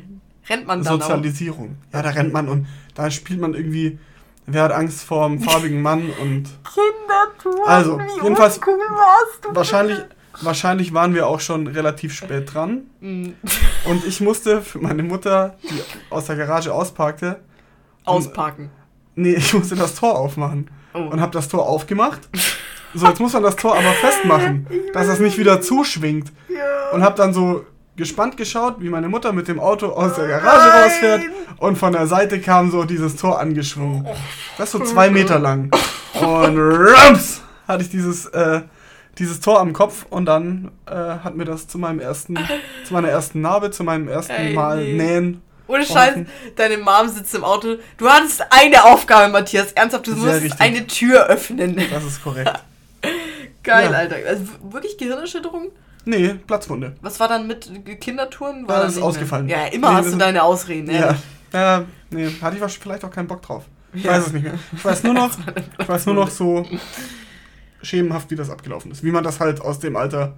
[0.49, 1.01] Rennt man dann auch?
[1.07, 1.77] Sozialisierung.
[1.93, 3.99] Ja, da rennt man und da spielt man irgendwie,
[4.47, 7.69] wer hat Angst vor einem farbigen Mann und Kindertouren.
[7.69, 9.55] Also, wie jedenfalls- uncool warst du?
[9.55, 9.99] wahrscheinlich,
[10.43, 12.83] wahrscheinlich waren wir auch schon relativ spät dran.
[13.01, 13.29] Mm,
[13.85, 17.41] Und ich musste für meine Mutter, die aus der Garage ausparkte,
[18.05, 18.71] Ausparken.
[19.15, 20.71] nee, ich musste das Tor aufmachen.
[20.95, 20.99] Oh.
[20.99, 22.29] Und habe das Tor aufgemacht.
[22.95, 26.33] So, jetzt muss man das Tor aber festmachen, dass es nicht wieder zuschwingt.
[26.49, 26.91] ja.
[26.93, 27.65] Und habe dann so
[28.01, 30.83] gespannt geschaut, wie meine Mutter mit dem Auto aus der Garage Nein.
[30.83, 31.23] rausfährt.
[31.59, 34.05] Und von der Seite kam so dieses Tor angeschwungen.
[34.59, 35.71] Das ist so zwei Meter lang.
[36.21, 38.63] Und rums hatte ich dieses, äh,
[39.19, 40.07] dieses Tor am Kopf.
[40.11, 42.37] Und dann äh, hat mir das zu meinem ersten,
[42.85, 44.93] zu meiner ersten Narbe, zu meinem ersten Ey, Mal nee.
[44.95, 45.43] nähen.
[45.69, 46.15] Ohne Scheiß,
[46.57, 47.77] deine Mom sitzt im Auto.
[47.97, 49.71] Du hattest eine Aufgabe, Matthias.
[49.73, 50.61] Ernsthaft, du Sehr musst richtig.
[50.61, 51.81] eine Tür öffnen.
[51.93, 52.51] Das ist korrekt.
[53.63, 53.99] Geil, Ja.
[53.99, 54.17] Alter.
[54.27, 55.69] Also wirklich Gehirnerschütterung?
[56.05, 56.95] Nee, Platzwunde.
[57.03, 57.69] Was war dann mit
[58.01, 58.67] Kindertouren?
[58.67, 59.09] War Ja, das ist nicht mehr?
[59.09, 59.49] ausgefallen.
[59.49, 60.91] Ja, immer Nee, hast du deine Ausreden.
[60.91, 60.97] Ja.
[60.99, 61.21] ehrlich.
[61.53, 63.65] Ja, nee, hatte ich vielleicht auch keinen Bock drauf.
[63.93, 64.13] Ich Ja.
[64.13, 64.55] weiß es nicht mehr.
[64.73, 65.31] Ich weiß nur noch,
[65.79, 66.67] ich weiß nur noch so
[67.83, 69.03] schemenhaft, wie das abgelaufen ist.
[69.03, 70.35] Wie man das halt aus dem Alter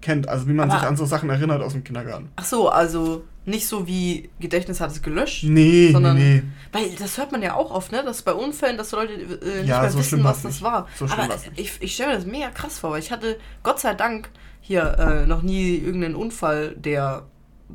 [0.00, 2.30] kennt, also wie man Aber- sich an so Sachen erinnert aus dem Kindergarten.
[2.36, 5.44] Ach so, also nicht so wie Gedächtnis hat es gelöscht.
[5.44, 8.02] Nee, Sondern- nee, Weil das hört man ja auch oft, ne?
[8.04, 10.62] Dass bei Unfällen, dass Leute äh, nicht Ja, mehr so wissen, was das nicht.
[10.62, 10.86] war.
[10.96, 13.94] So Aber ich, ich stelle mir das mega krass vor, weil ich hatte Gott sei
[13.94, 14.28] Dank
[14.60, 17.24] hier äh, noch nie irgendeinen Unfall, der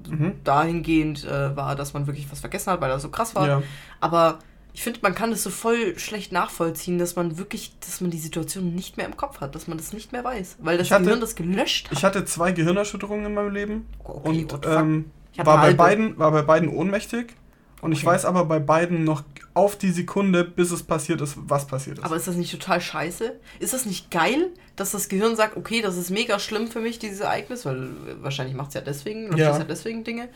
[0.07, 0.15] nee.
[0.15, 0.33] Mhm.
[0.43, 3.47] dahingehend äh, war, dass man wirklich was vergessen hat, weil er so krass war.
[3.47, 3.63] Ja.
[3.99, 4.39] Aber
[4.75, 8.17] ich finde, man kann das so voll schlecht nachvollziehen, dass man wirklich, dass man die
[8.19, 10.91] Situation nicht mehr im Kopf hat, dass man das nicht mehr weiß, weil das Ich
[10.93, 11.97] hatte- Gehirn das gelöscht hat.
[11.97, 16.31] Ich hatte zwei Gehirnerschütterungen in meinem Leben Okay, und ähm, Ich war, bei beiden, war
[16.31, 17.33] bei beiden ohnmächtig.
[17.81, 18.07] Und ich Okay.
[18.07, 22.03] weiß aber bei beiden noch auf die Sekunde, bis es passiert ist, was passiert ist.
[22.03, 23.33] Aber ist das nicht total scheiße?
[23.59, 26.99] Ist das nicht geil, dass das Gehirn sagt, okay, das ist mega schlimm für mich,
[26.99, 27.89] dieses Ereignis, weil
[28.21, 29.51] wahrscheinlich macht es ja deswegen, löscht Ja.
[29.51, 30.27] es ja deswegen Dinge.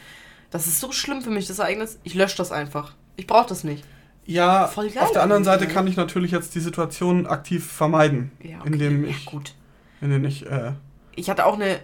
[0.52, 1.98] Das ist so schlimm für mich, das Ereignis.
[2.04, 2.94] Ich lösche das einfach.
[3.18, 3.84] Ich brauche das nicht.
[4.30, 8.32] Ja, voll geil auf der anderen Seite kann ich natürlich jetzt die Situation aktiv vermeiden,
[8.44, 9.56] Ja, indem ja, ich, gut.
[10.02, 10.74] indem ich äh,
[11.16, 11.80] Ich hatte auch eine,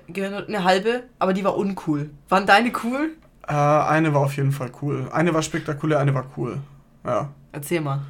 [0.47, 2.09] eine halbe, aber die war uncool.
[2.29, 3.11] Waren deine cool?
[3.47, 5.09] Äh, eine war auf jeden Fall cool.
[5.11, 6.57] Eine war spektakulär, eine war cool.
[7.03, 7.29] Ja.
[7.51, 8.01] Erzähl mal.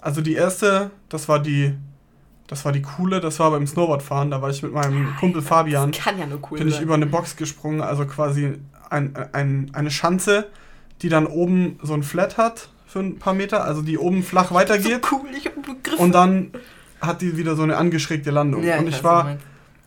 [0.00, 1.74] Also die erste, das war die,
[2.46, 4.30] das war die coole, das war beim Snowboardfahren.
[4.30, 6.84] Da war ich mit meinem Kumpel Fabian, Das kann ja nur cool bin ich sein.
[6.84, 8.54] über eine Box gesprungen, also quasi
[8.90, 10.46] ein, ein, eine Schanze,
[11.02, 14.50] die dann oben so ein Flat hat für ein paar Meter, also die oben flach
[14.52, 15.98] weitergeht So cool, ich hab begriffen.
[15.98, 16.50] und dann
[17.00, 18.64] hat die wieder so eine angeschrägte Landung.
[18.64, 19.36] Ja, und ich war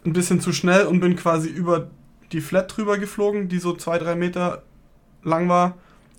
[0.06, 1.88] ein bisschen zu schnell und bin quasi über
[2.32, 4.62] die Flat drüber geflogen, die so zwei, drei Meter
[5.24, 5.74] lang war.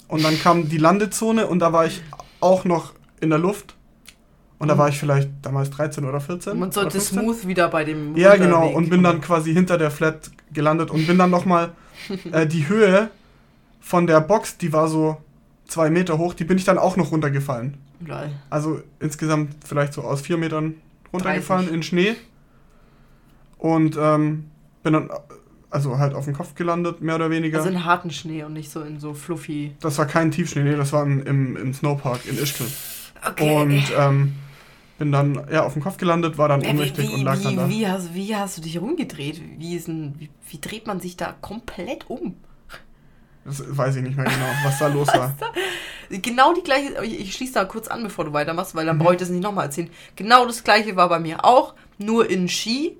[0.08, 2.02] Und dann kam die Landezone und da war ich
[2.40, 3.74] auch noch in der Luft.
[4.58, 4.78] Und da Mhm.
[4.78, 6.58] war ich vielleicht damals 13 oder 14.
[6.58, 7.18] Man sollte oder 15.
[7.20, 8.68] smooth wieder bei dem Ja, genau.
[8.68, 11.70] Und bin dann quasi hinter der Flat gelandet und bin dann nochmal
[12.32, 13.08] äh, die Höhe
[13.80, 15.16] von der Box, die war so
[15.66, 17.78] zwei Meter hoch, die bin ich dann auch noch runtergefallen.
[18.06, 18.30] Geil.
[18.50, 20.74] Also insgesamt vielleicht so aus vier Metern
[21.12, 21.74] runtergefallen 30.
[21.74, 22.14] in Schnee.
[23.58, 24.50] Und ähm,
[24.82, 25.10] bin dann
[25.70, 27.58] also halt auf dem Kopf gelandet, mehr oder weniger.
[27.58, 29.74] Also in harten Schnee und nicht so in so fluffy.
[29.80, 32.66] das war kein Tiefschnee, nee, das war im, im, im Snowpark in Ischgl.
[33.26, 33.62] Okay.
[33.62, 34.32] Und ähm,
[34.98, 37.56] bin dann ja auf dem Kopf gelandet, war dann wie, ohnmächtig wie, und lag dann
[37.56, 37.68] da.
[37.68, 39.40] wie, wie, hast, wie hast du dich rumgedreht?
[39.58, 42.34] Wie, ist ein, wie, wie dreht man sich da komplett um?
[43.44, 45.34] Das weiß ich nicht mehr genau, was da los war.
[46.10, 49.02] Genau die gleiche, ich, ich schließe da kurz an, bevor du weitermachst, weil dann Mhm.
[49.02, 49.88] brauche ich das nicht nochmal erzählen.
[50.14, 52.98] Genau das gleiche war bei mir auch, nur in Ski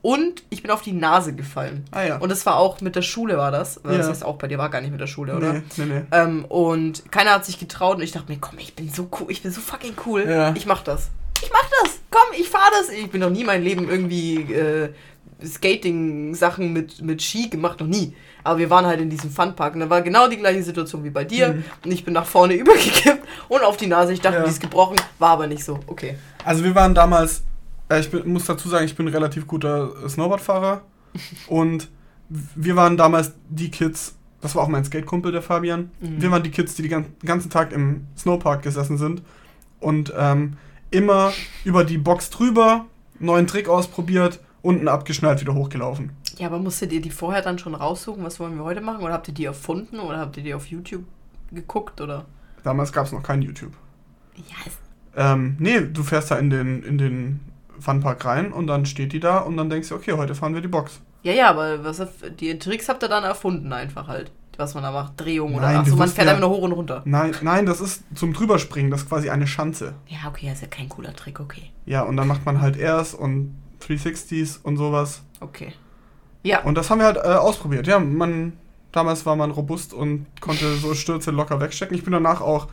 [0.00, 1.84] und ich bin auf die Nase gefallen.
[1.90, 2.16] Ah ja.
[2.16, 3.78] Und das war auch mit der Schule war das.
[3.82, 4.08] Das Ja.
[4.08, 5.52] heißt auch bei dir war gar nicht mit der Schule, oder?
[5.52, 6.02] nee, nee, nee.
[6.12, 9.26] Ähm, und keiner hat sich getraut und ich dachte mir, komm, ich bin so cool,
[9.28, 10.24] ich bin so fucking cool.
[10.26, 10.54] Ja.
[10.56, 11.10] Ich mach das.
[11.42, 11.98] Ich mach das.
[12.10, 12.88] Komm, ich fahr das.
[12.88, 14.94] Ich bin noch nie mein Leben irgendwie äh,
[15.44, 18.14] Skating-Sachen mit, mit Ski gemacht, noch nie.
[18.44, 21.10] Aber wir waren halt in diesem Funpark und da war genau die gleiche Situation wie
[21.10, 21.54] bei dir.
[21.54, 21.64] Mhm.
[21.84, 24.12] Und ich bin nach vorne übergekippt und auf die Nase.
[24.12, 24.44] Ich dachte, Ja.
[24.44, 25.80] die ist gebrochen, war aber nicht so.
[25.86, 26.16] Okay.
[26.44, 27.42] Also wir waren damals,
[27.90, 30.82] äh, ich bin, muss dazu sagen, ich bin ein relativ guter Snowboardfahrer
[31.48, 31.88] und
[32.28, 36.22] wir waren damals die Kids, das war auch mein Skatekumpel, der Fabian, Mhm.
[36.22, 39.22] wir waren die Kids, die den gan- ganzen Tag im Snowpark gesessen sind
[39.80, 40.54] und ähm,
[40.90, 41.32] immer
[41.64, 42.84] über die Box drüber,
[43.18, 46.10] neuen Trick ausprobiert, unten abgeschnallt, wieder hochgelaufen.
[46.36, 48.22] Ja, aber musstet ihr die vorher dann schon raussuchen?
[48.24, 49.02] Was wollen wir heute machen?
[49.04, 49.98] Oder habt ihr die erfunden?
[50.00, 51.04] Oder habt ihr die auf YouTube
[51.52, 52.00] geguckt?
[52.00, 52.26] Oder?
[52.62, 53.72] Damals gab es noch kein YouTube.
[54.36, 54.72] Ja, es
[55.16, 57.40] Ähm, nee, du fährst da in den, in den
[57.78, 60.60] Funpark rein und dann steht die da und dann denkst du, okay, heute fahren wir
[60.60, 61.00] die Box.
[61.22, 62.02] Ja, ja, aber was,
[62.38, 64.30] die Tricks habt ihr dann erfunden einfach halt.
[64.58, 66.56] Was man da macht, Drehung oder Nein, achso, wir man wussten fährt ja- einfach nur
[66.56, 67.02] hoch und runter.
[67.04, 69.92] Nein, nein, das ist zum Drüberspringen, das ist quasi eine Schanze.
[70.06, 71.70] Ja, okay, ist ja kein cooler Trick, okay.
[71.84, 73.54] Ja, und dann macht man halt Airs und
[73.86, 75.22] 360s und sowas.
[75.40, 75.72] Okay.
[76.42, 77.86] Ja, Und das haben wir halt äh, ausprobiert.
[77.86, 78.52] Ja, man,
[78.92, 81.96] damals war man robust und konnte so Stürze locker wegstecken.
[81.96, 82.68] Ich bin danach auch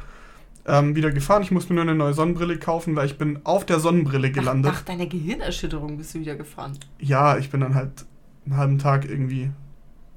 [0.66, 1.42] ähm, wieder gefahren.
[1.42, 4.34] Ich musste mir nur eine neue Sonnenbrille kaufen, weil ich bin auf der Sonnenbrille nach,
[4.36, 4.72] gelandet.
[4.72, 6.78] nach deiner Gehirnerschütterung bist du wieder gefahren.
[7.00, 8.06] Ja, ich bin dann halt
[8.46, 9.56] einen halben Tag irgendwie ein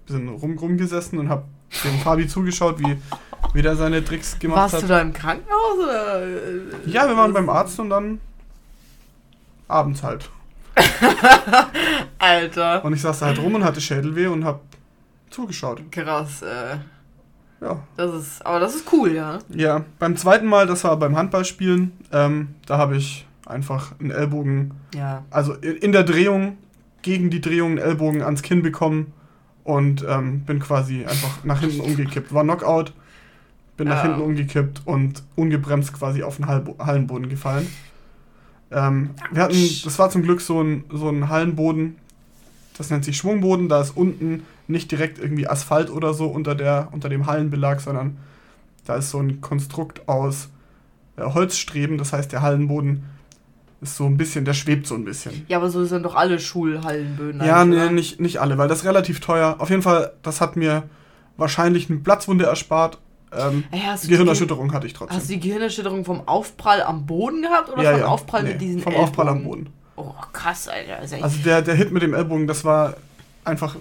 [0.07, 1.45] bisschen rum, rumgesessen und habe
[1.83, 2.97] dem Fabi zugeschaut, wie,
[3.55, 4.83] wie der seine Tricks gemacht Warst hat.
[4.83, 6.23] du da im Krankenhaus oder?
[6.27, 8.21] äh, Ja, wir waren beim Arzt und dann
[9.67, 10.31] abends halt.
[12.19, 12.85] Alter.
[12.85, 14.61] Und ich saß da halt rum und hatte Schädelweh und hab
[15.31, 15.83] zugeschaut.
[15.91, 16.77] Krass, äh.
[17.61, 17.83] Ja.
[17.97, 19.39] Das ist, aber das ist cool, ja.
[19.49, 24.73] Ja, beim zweiten Mal, das war beim Handballspielen, ähm, da habe ich einfach einen Ellbogen,
[24.95, 25.25] Ja.
[25.31, 26.59] also in, der Drehung,
[27.03, 29.13] gegen die Drehung einen Ellbogen ans Kinn bekommen
[29.65, 32.35] und ähm, bin quasi einfach nach hinten umgekippt.
[32.35, 32.93] War Knockout,
[33.77, 34.03] bin nach Ja.
[34.11, 37.67] hinten umgekippt und ungebremst quasi auf den Hallenboden gefallen.
[38.71, 41.97] Ähm, wir hatten, das war zum Glück so ein, so ein Hallenboden,
[42.77, 46.89] das nennt sich Schwungboden, da ist unten nicht direkt irgendwie Asphalt oder so unter, der,
[46.93, 48.17] unter dem Hallenbelag, sondern
[48.85, 50.49] da ist so ein Konstrukt aus
[51.17, 53.05] äh, Holzstreben, das heißt der Hallenboden
[53.81, 55.45] ist so ein bisschen, der schwebt so ein bisschen.
[55.49, 57.45] Ja, aber so sind doch alle Schulhallenböden.
[57.45, 57.91] Ja, nee, oder?
[57.91, 59.57] nicht, nicht alle, weil das ist relativ teuer.
[59.59, 60.85] Auf jeden Fall, das hat mir
[61.37, 62.99] wahrscheinlich eine Platzwunde erspart.
[63.37, 65.17] Ähm, du Gehirnerschütterung hatte ich trotzdem.
[65.17, 68.07] hast du die Gehirnerschütterung vom Aufprall am Boden gehabt oder ja, vom ja.
[68.07, 69.65] Aufprall Nee, mit diesen Vom Aufprall am Ellbogen?
[69.65, 69.73] Boden.
[69.97, 70.99] Oh, krass, Alter.
[71.23, 72.95] Also der, der Hit mit dem Ellbogen, das war
[73.45, 73.77] einfach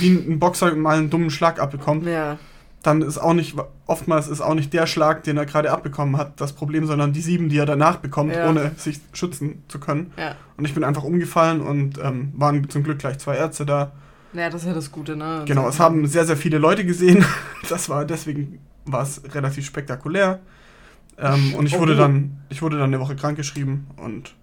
[0.00, 2.06] wie ein Boxer mal einen dummen Schlag abbekommt.
[2.06, 2.38] ja.
[2.82, 6.40] Dann ist auch nicht, oftmals ist auch nicht der Schlag, den er gerade abbekommen hat,
[6.40, 8.48] das Problem, sondern die sieben, die er danach bekommt, Ja.
[8.48, 10.14] ohne sich schützen zu können.
[10.16, 10.34] Ja.
[10.56, 13.92] Und ich bin einfach umgefallen und ähm, waren zum Glück gleich zwei Ärzte da.
[14.32, 15.42] Ja, das ist ja das Gute, ne?
[15.44, 17.22] Genau, es haben sehr, sehr viele Leute gesehen.
[17.68, 20.40] Das war deswegen war es relativ spektakulär.
[21.18, 21.98] Ähm, und ich wurde oh.
[21.98, 24.34] dann, ich wurde dann eine Woche krankgeschrieben und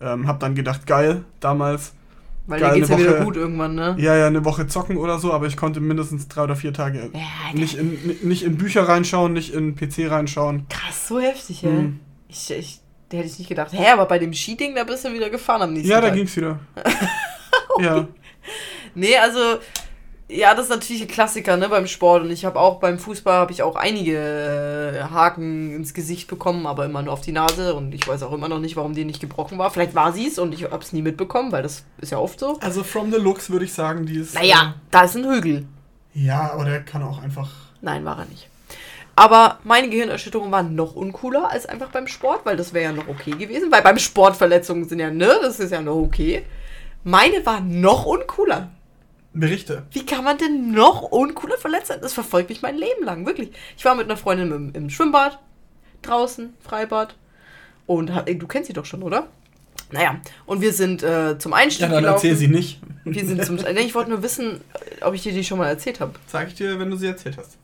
[0.00, 1.92] ähm, habe dann gedacht, geil, damals,
[2.46, 3.94] Weil geil, dir geht's ja eine wieder Woche- gut irgendwann, ne?
[3.98, 7.10] ja, ja, eine Woche zocken oder so, aber ich konnte mindestens drei oder vier Tage
[7.14, 10.66] Ja, nicht in, ni- nicht in Bücher reinschauen, nicht in PC reinschauen.
[10.68, 11.70] krass, so heftig, ey.
[11.70, 12.00] Hm.
[12.28, 12.80] Ich, ich,
[13.12, 13.72] der hätte ich nicht gedacht.
[13.72, 16.16] Hä, aber bei dem Skiding, da bist du wieder gefahren am nächsten Ja, da Tag.
[16.16, 16.58] ging's wieder.
[17.80, 18.08] Ja,
[18.94, 19.58] Nee, also,
[20.28, 22.22] ja, das ist natürlich ein Klassiker, ne, beim Sport.
[22.22, 26.66] Und ich habe auch beim Fußball, habe ich auch einige äh, Haken ins Gesicht bekommen,
[26.66, 27.74] aber immer nur auf die Nase.
[27.74, 29.70] Und ich weiß auch immer noch nicht, warum die nicht gebrochen war.
[29.70, 32.40] Vielleicht war sie es und ich habe es nie mitbekommen, weil das ist ja oft
[32.40, 32.58] so.
[32.60, 34.34] also from the looks würde ich sagen, die ist.
[34.34, 35.66] Naja, da ist ein Hügel.
[36.14, 37.50] Äh, ja, aber der kann auch einfach.
[37.80, 38.48] Nein, war er nicht.
[39.14, 43.08] Aber meine Gehirnerschütterungen waren noch uncooler als einfach beim Sport, weil das wäre ja noch
[43.08, 43.70] okay gewesen.
[43.70, 46.44] Weil beim Sport Verletzungen sind ja, ne, das ist ja noch okay.
[47.04, 48.72] Meine war noch uncooler.
[49.40, 49.84] Berichte.
[49.92, 51.98] Wie kann man denn noch uncooler verletzt sein?
[52.00, 53.50] Das verfolgt mich mein Leben lang, wirklich.
[53.76, 55.38] Ich war mit einer Freundin im, im Schwimmbad,
[56.02, 57.14] draußen, Freibad.
[57.86, 59.28] Und ey, du kennst sie doch schon, oder?
[59.92, 62.16] Naja, und wir sind äh, zum Einstieg Ja, dann gelaufen.
[62.26, 62.80] erzähl sie nicht.
[63.04, 63.56] Wir sind zum.
[63.74, 64.60] Nee, ich wollte nur wissen,
[65.02, 66.12] ob ich dir die schon mal erzählt habe.
[66.26, 67.56] Sag ich dir, wenn du sie erzählt hast.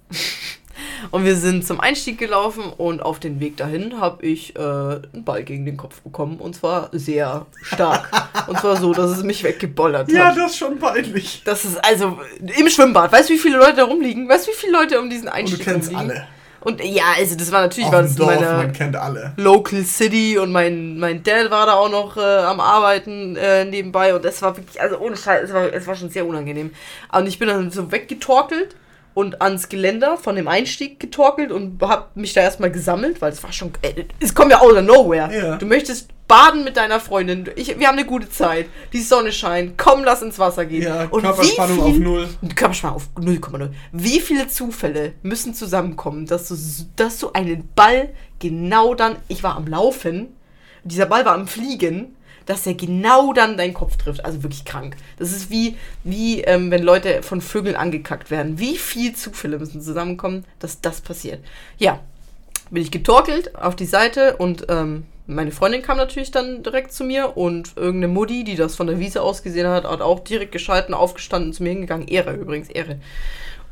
[1.11, 5.25] Und wir sind zum Einstieg gelaufen und auf den Weg dahin habe ich äh, einen
[5.25, 6.37] Ball gegen den Kopf bekommen.
[6.39, 8.09] Und zwar sehr stark.
[8.49, 10.37] und zwar so, dass es mich weggebollert Ja, hat.
[10.39, 11.43] das ist schon peinlich.
[11.45, 13.13] Das ist also im Schwimmbad.
[13.13, 14.29] Weißt du, wie viele Leute da rumliegen?
[14.29, 16.11] Weißt du, wie viele Leute um diesen Und Einstieg du kennst rumliegen?
[16.13, 16.27] alle.
[16.65, 19.33] Und ja, also das war natürlich war das Dorf, meine man kennt alle.
[19.37, 24.15] Local City und mein, mein Dad war da auch noch äh, am Arbeiten äh, nebenbei
[24.15, 26.71] und es war wirklich, also ohne Scheiß, es war, es war schon sehr unangenehm.
[27.11, 28.77] Und ich bin dann so weggetorkelt
[29.15, 33.43] und ans Geländer von dem Einstieg getorkelt und hab mich da erstmal gesammelt, weil es
[33.43, 35.31] war schon, äh, es kommt ja out of nowhere.
[35.35, 35.57] Ja.
[35.57, 39.77] Du möchtest baden mit deiner Freundin, ich, wir haben eine gute Zeit, die Sonne scheint,
[39.77, 40.83] komm, lass ins Wasser gehen.
[40.83, 42.29] Ja, und Körperspannung wie auf viel- null.
[42.55, 43.69] Körperspannung auf 0,0.
[43.93, 46.55] Wie viele Zufälle müssen zusammenkommen, dass du,
[46.97, 50.29] dass du einen Ball genau dann, ich war am Laufen,
[50.85, 54.25] dieser Ball war am Fliegen, dass er genau dann deinen Kopf trifft.
[54.25, 54.97] Also wirklich krank.
[55.19, 58.59] Das ist wie, wie ähm, wenn Leute von Vögeln angekackt werden.
[58.59, 61.41] Wie viele Zufälle müssen zusammenkommen, dass das passiert.
[61.79, 62.01] Ja,
[62.71, 67.05] bin ich getorkelt auf die Seite und ähm, meine Freundin kam natürlich dann direkt zu
[67.05, 70.53] mir und irgendeine Mutti, die das von der Wiese aus gesehen hat, hat auch direkt
[70.53, 72.09] geschalten, aufgestanden, zu mir hingegangen.
[72.09, 72.99] Ehre übrigens, Ehre.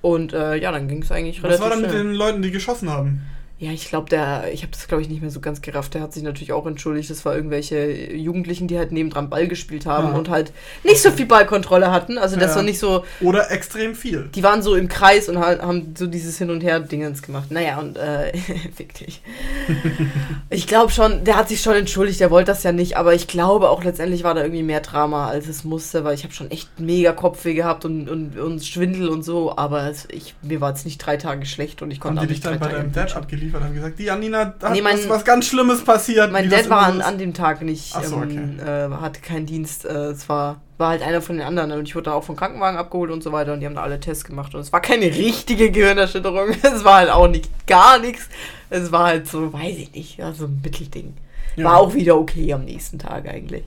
[0.00, 2.04] Und äh, ja, dann ging es eigentlich Was relativ war dann mit schnell.
[2.04, 3.22] den Leuten, die geschossen haben?
[3.62, 5.92] Ja, ich glaube, der, ich habe das glaube ich nicht mehr so ganz gerafft.
[5.92, 7.11] Der hat sich natürlich auch entschuldigt.
[7.11, 10.14] Das war irgendwelche Jugendlichen, die halt nebendran Ball gespielt haben Ja.
[10.18, 10.51] und halt
[10.83, 12.16] nicht so viel Ballkontrolle hatten.
[12.16, 12.57] Also das Ja.
[12.57, 14.31] war nicht so, Oder extrem viel.
[14.35, 17.51] die waren so im Kreis und halt, haben so dieses Hin und Her Dingens gemacht.
[17.51, 18.33] Naja, und äh,
[18.75, 19.20] fick dich.
[20.49, 23.27] ich glaube schon, der hat sich schon entschuldigt, der wollte das ja nicht, aber ich
[23.27, 26.51] glaube auch letztendlich war da irgendwie mehr Drama, als es musste, weil ich habe schon
[26.51, 30.70] echt mega Kopfweh gehabt und, und, und Schwindel und so, aber es, ich, mir war
[30.70, 32.66] jetzt nicht drei Tage schlecht und ich Haben konnte die auch dich nicht dann drei
[32.68, 35.47] bei deinem Dad abgeliefert und haben gesagt, die Janina, da Nee, mein- ist was ganz
[35.47, 36.31] Schlimmes passiert.
[36.33, 39.85] Mein Dad war an, an dem Tag nicht, so, ähm, äh, hatte keinen Dienst.
[39.85, 42.37] Äh, es war, war halt einer von den anderen und ich wurde dann auch vom
[42.37, 44.81] Krankenwagen abgeholt und so weiter und die haben da alle Tests gemacht und es war
[44.81, 46.51] keine richtige Gehirnerschütterung.
[46.63, 48.29] Es war halt auch nicht gar nichts.
[48.71, 51.15] Es war halt so, weiß ich nicht, so ein Mittelding.
[51.57, 51.65] Ja.
[51.65, 53.65] War auch wieder okay am nächsten Tag eigentlich.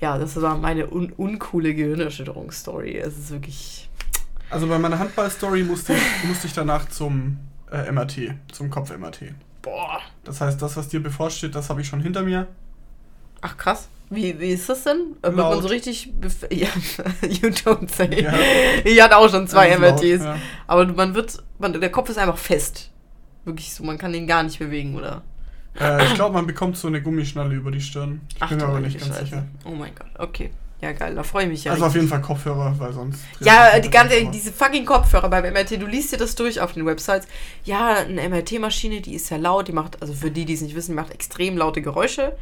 [0.00, 2.96] Ja, das war meine un uncoole Gehirnerschütterungsstory.
[2.98, 3.88] Es ist wirklich.
[4.50, 7.36] Also bei meiner Handball-Story musste ich, musste ich danach zum
[7.72, 9.34] äh, MRT, zum Kopf-MRT.
[9.62, 10.00] Boah.
[10.24, 12.46] Das heißt, das, was dir bevorsteht, das habe ich schon hinter mir.
[13.40, 13.88] Ach krass.
[14.10, 15.16] Wie, wie ist das denn?
[15.20, 15.54] Äh, Wird Laut.
[15.54, 16.10] man so richtig.
[16.50, 16.68] Ja,
[17.22, 18.22] you don't say.
[18.22, 18.32] Ja.
[18.84, 20.24] Ich hatte auch schon zwei laut, MRTs.
[20.24, 20.38] ja.
[20.66, 22.90] Aber man wird, man, der Kopf ist einfach fest.
[23.44, 25.22] Wirklich so, man kann den gar nicht bewegen, oder?
[25.78, 28.22] Äh, ich glaube, man bekommt so eine Gummischnalle über die Stirn.
[28.34, 29.24] Ich bin mir aber nicht ganz Scheiße.
[29.26, 29.44] sicher.
[29.64, 30.50] Oh mein Gott, okay.
[30.80, 31.72] Ja, geil, da freue ich mich ja.
[31.72, 33.20] also auf jeden Fall Kopfhörer, weil sonst.
[33.40, 36.86] Ja, die ganze, diese fucking Kopfhörer beim MRT, du liest dir das durch auf den
[36.86, 37.26] Websites.
[37.64, 40.76] Ja, eine MRT-Maschine, die ist sehr laut, die macht, also für die, die es nicht
[40.76, 42.36] wissen, die macht extrem laute Geräusche.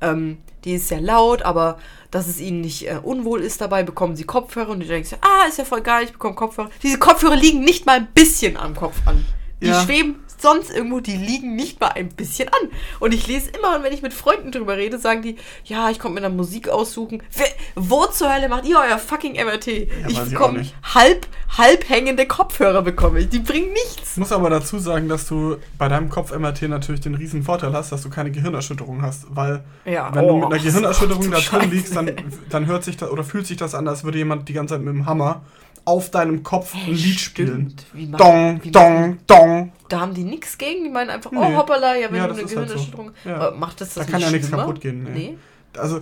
[0.00, 1.78] Ähm, die ist sehr laut, aber
[2.10, 5.18] dass es ihnen nicht äh, unwohl ist dabei, bekommen sie Kopfhörer und die denken sich,
[5.20, 6.70] ah, ist ja voll geil, ich bekomme Kopfhörer.
[6.82, 9.24] Diese Kopfhörer liegen nicht mal ein bisschen am Kopf an.
[9.62, 9.82] Die Ja.
[9.82, 12.70] schweben sonst irgendwo, die liegen nicht mal ein bisschen an.
[13.00, 15.98] Und ich lese immer, und wenn ich mit Freunden drüber rede, sagen die, ja, ich
[15.98, 17.22] konnte mir dann Musik aussuchen.
[17.36, 19.66] Wer, wo zur Hölle macht ihr euer fucking MRT?
[19.66, 23.28] ich weiß ich bekomme halb, halb hängende Kopfhörer bekomme ich.
[23.28, 24.12] Die bringen nichts.
[24.12, 27.92] Ich muss aber dazu sagen, dass du bei deinem Kopf-MRT natürlich den riesen Vorteil hast,
[27.92, 31.30] dass du keine Gehirnerschütterung hast, weil Ja, wenn du oh, mit einer ach, Gehirnerschütterung du
[31.30, 32.12] da drin liegst, dann,
[32.48, 34.82] dann hört sich das oder fühlt sich das an, als würde jemand die ganze Zeit
[34.82, 35.42] mit dem Hammer
[35.86, 37.74] auf deinem Kopf ein Lied spielen.
[37.94, 39.72] Wie Dong, wie dong, dong.
[39.88, 41.38] Da haben die nichts gegen, die meinen einfach, Nee.
[41.40, 42.74] oh hoppala, ja, wenn Ja, du eine ist halt so.
[42.74, 43.52] Gehirnerschütterung Ja.
[43.52, 45.04] Macht das Da das kann ja nicht nichts kaputt gehen.
[45.04, 45.10] Nee.
[45.12, 45.38] Nee?
[45.78, 46.00] Also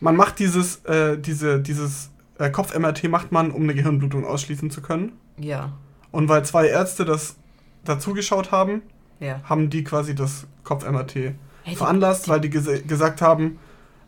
[0.00, 4.80] man macht dieses, äh, diese, dieses äh, Kopf-MRT macht man, um eine Gehirnblutung ausschließen zu
[4.82, 5.12] können.
[5.38, 5.72] Ja,
[6.12, 7.36] Und weil zwei Ärzte das
[7.84, 8.82] dazugeschaut haben,
[9.20, 9.40] ja.
[9.44, 11.34] haben die quasi das Kopf-MRT Hey,
[11.70, 13.58] die- veranlasst, weil die gese- gesagt haben,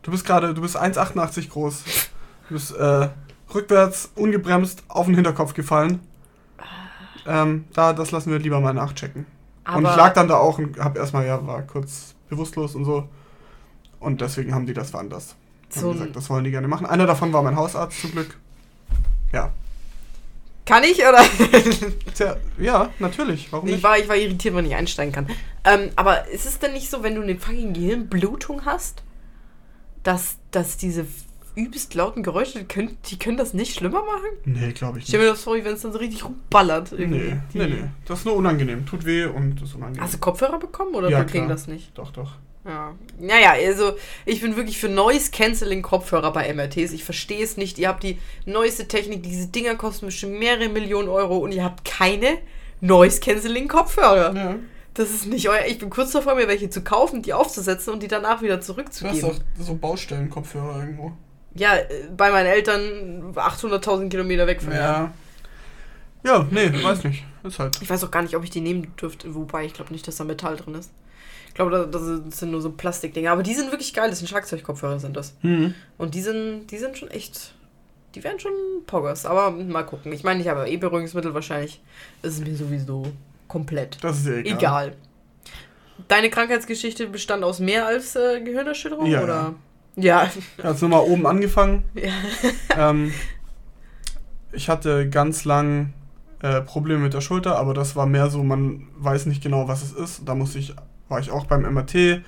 [0.03, 1.83] du bist gerade, du bist 1,88 groß,
[2.49, 3.09] du bist äh,
[3.55, 6.01] rückwärts, ungebremst, auf den Hinterkopf gefallen.
[7.27, 9.27] Ähm, da, das lassen wir lieber mal nachchecken.
[9.67, 12.85] und ich Aber- lag dann da auch und hab erstmal, ja, war kurz bewusstlos und
[12.85, 13.09] so.
[13.99, 15.35] Und deswegen haben die das veranlasst.
[15.75, 16.87] Haben So ein- gesagt, das wollen die gerne machen.
[16.87, 18.37] Einer davon war mein Hausarzt zum Glück.
[19.33, 19.51] Ja.
[20.65, 21.21] Kann ich oder?
[22.15, 23.53] Tja, ja, natürlich.
[23.53, 23.85] Warum ich, nicht?
[23.85, 25.29] war, ich war irritiert, wenn ich einsteigen kann.
[25.65, 29.03] Ähm, aber ist es denn nicht so, wenn du eine fucking Gehirnblutung hast,
[30.03, 31.07] dass, dass diese
[31.57, 34.29] übelst lauten Geräusche, die können, die können das nicht schlimmer machen?
[34.45, 35.27] Nee, glaube ich Ich stell nicht.
[35.29, 36.93] mir das vor, wenn es dann so richtig rumballert.
[36.93, 37.19] Irgendwie.
[37.19, 37.85] Nee, Die- nee, nee.
[38.07, 38.87] Das ist nur unangenehm.
[38.87, 40.03] Tut weh und ist unangenehm.
[40.05, 41.49] Hast du Kopfhörer bekommen oder Ja, klar.
[41.49, 41.97] das nicht?
[41.99, 42.33] doch, doch.
[42.65, 42.95] Ja.
[43.21, 43.93] Naja, also
[44.25, 46.93] ich bin wirklich für Noise Cancelling Kopfhörer bei MRTs.
[46.93, 47.79] Ich verstehe es nicht.
[47.79, 49.23] Ihr habt die neueste Technik.
[49.23, 52.39] Diese Dinger kosten bestimmt mehrere Millionen Euro und ihr habt keine
[52.81, 54.35] Noise Cancelling Kopfhörer.
[54.35, 54.57] Ja.
[54.95, 55.67] Das ist nicht euer.
[55.69, 58.61] Ich bin kurz davor, mir welche zu kaufen, die aufzusetzen und die danach wieder Du
[58.61, 59.21] hast zurückzugeben.
[59.21, 61.13] doch so Baustellenkopfhörer irgendwo.
[61.57, 64.79] Ja, äh, bei meinen Eltern 800.000 Kilometer weg von mir.
[64.79, 65.15] Ja.
[66.25, 67.25] Ja, nee, weiß nicht.
[67.45, 67.81] Ist halt.
[67.81, 69.35] Ich weiß auch gar nicht, ob ich die nehmen dürfte.
[69.35, 70.91] Wobei, ich glaube nicht, dass da Metall drin ist.
[71.49, 72.03] Ich glaube, da- das
[72.39, 73.31] sind nur so Plastikdinger.
[73.31, 74.11] Aber die sind wirklich geil.
[74.11, 75.35] Das sind Schlagzeugkopfhörer, sind das.
[75.43, 75.75] Mhm.
[75.99, 77.55] Und die sind, die sind schon echt.
[78.15, 78.53] Die werden schon
[78.87, 79.25] Poggers.
[79.25, 80.13] Aber mal gucken.
[80.13, 81.81] Ich meine, ich habe eh Beruhigungsmittel wahrscheinlich.
[82.23, 83.07] Ist mir sowieso
[83.49, 84.59] komplett Das ist ja egal.
[84.59, 84.97] egal.
[86.09, 89.07] Deine Krankheitsgeschichte bestand aus mehr als äh, Gehirnerschütterung?
[89.07, 89.35] Ja, oder?
[89.35, 89.55] Ja.
[89.97, 91.85] Jetzt nochmal oben angefangen.
[91.95, 92.11] Ja.
[92.91, 93.13] ähm,
[94.53, 95.93] ich hatte ganz lang
[96.43, 99.83] äh, Probleme mit der Schulter, aber das war mehr so, man weiß nicht genau, was
[99.83, 100.29] es ist.
[100.29, 100.75] Da muss ich,
[101.09, 102.23] war ich auch beim MRT.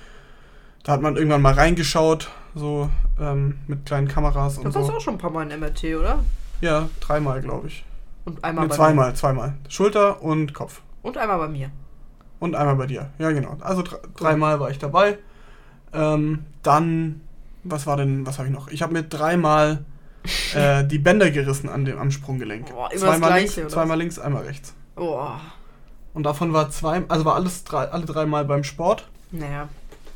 [0.83, 4.93] Da hat man irgendwann mal reingeschaut, so ähm, mit kleinen Kameras Du und warst so.
[4.93, 6.23] auch schon ein paar Mal in MRT, oder?
[6.61, 7.85] Ja, dreimal, glaube ich.
[8.25, 9.53] Und einmal Nee, bei zweimal, zweimal.
[9.67, 10.81] Schulter und Kopf.
[10.81, 11.07] Mir.
[11.09, 11.69] Und einmal bei mir.
[12.39, 13.09] Und einmal bei dir.
[13.19, 13.57] Ja, genau.
[13.59, 15.17] Also dr dreimal war ich dabei.
[15.93, 17.21] Ähm, dann,
[17.71, 18.67] was war denn, was habe ich noch?
[18.69, 19.83] Ich habe mir dreimal
[20.53, 22.69] äh, die Bänder gerissen an dem, am Sprunggelenk.
[22.71, 24.73] Boah, immer das zweimal Gleiche, links, zweimal links, einmal rechts.
[24.95, 25.27] Oh.
[26.13, 29.69] Und davon war zwei, also war alles drei, alle dreimal beim Sport Naja.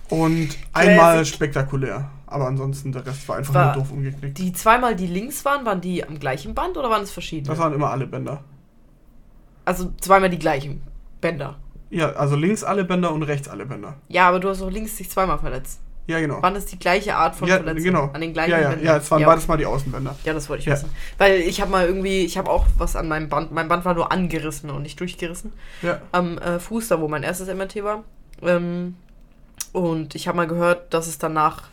[0.10, 1.36] und einmal Classic.
[1.36, 2.10] spektakulär.
[2.28, 4.38] Aber ansonsten der Rest war einfach War- nur doof umgeknickt.
[4.40, 7.48] Die zweimal, die links waren, waren die am gleichen Band oder waren es verschiedene?
[7.48, 8.44] Das waren immer alle Bänder.
[9.66, 10.82] also zweimal die gleichen
[11.22, 11.58] Bänder.
[11.90, 13.96] Ja, also links alle Bänder und rechts alle Bänder.
[14.08, 15.80] Ja, aber du hast auch links dich zweimal verletzt.
[16.06, 16.42] Ja, genau.
[16.42, 17.84] Waren das die gleiche Art von ja, Verletzung?
[17.84, 18.10] genau.
[18.14, 18.86] An den gleichen ja, ja, Bändern?
[18.86, 20.16] ja, es waren ja, beides mal die Außenbänder.
[20.26, 20.74] Ja, das wollte ich Ja.
[20.74, 20.90] wissen.
[21.18, 23.94] Weil ich habe mal irgendwie, ich habe auch was an meinem Band, mein Band war
[23.94, 25.54] nur angerissen und nicht durchgerissen.
[25.82, 26.02] Ja.
[26.12, 28.04] Am äh, Fuß, da wo mein erstes MRT war.
[28.42, 28.96] Ähm,
[29.72, 31.64] und ich habe mal gehört, dass es danach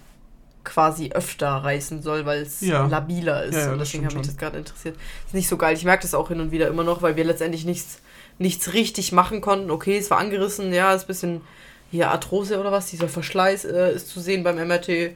[0.62, 2.87] quasi öfter reißen soll, weil es Ja.
[2.87, 3.57] labiler ist.
[3.57, 4.97] Ja, und deswegen hat mich das gerade interessiert.
[5.27, 5.75] Ist nicht so geil.
[5.75, 7.99] Ich merke das auch hin und wieder immer noch, weil wir letztendlich nichts,
[8.38, 9.71] nichts richtig machen konnten.
[9.71, 11.40] Okay, es war angerissen, ja, ist ein bisschen
[11.90, 15.12] hier Arthrose oder was, dieser Verschleiß äh, ist zu sehen beim MRT.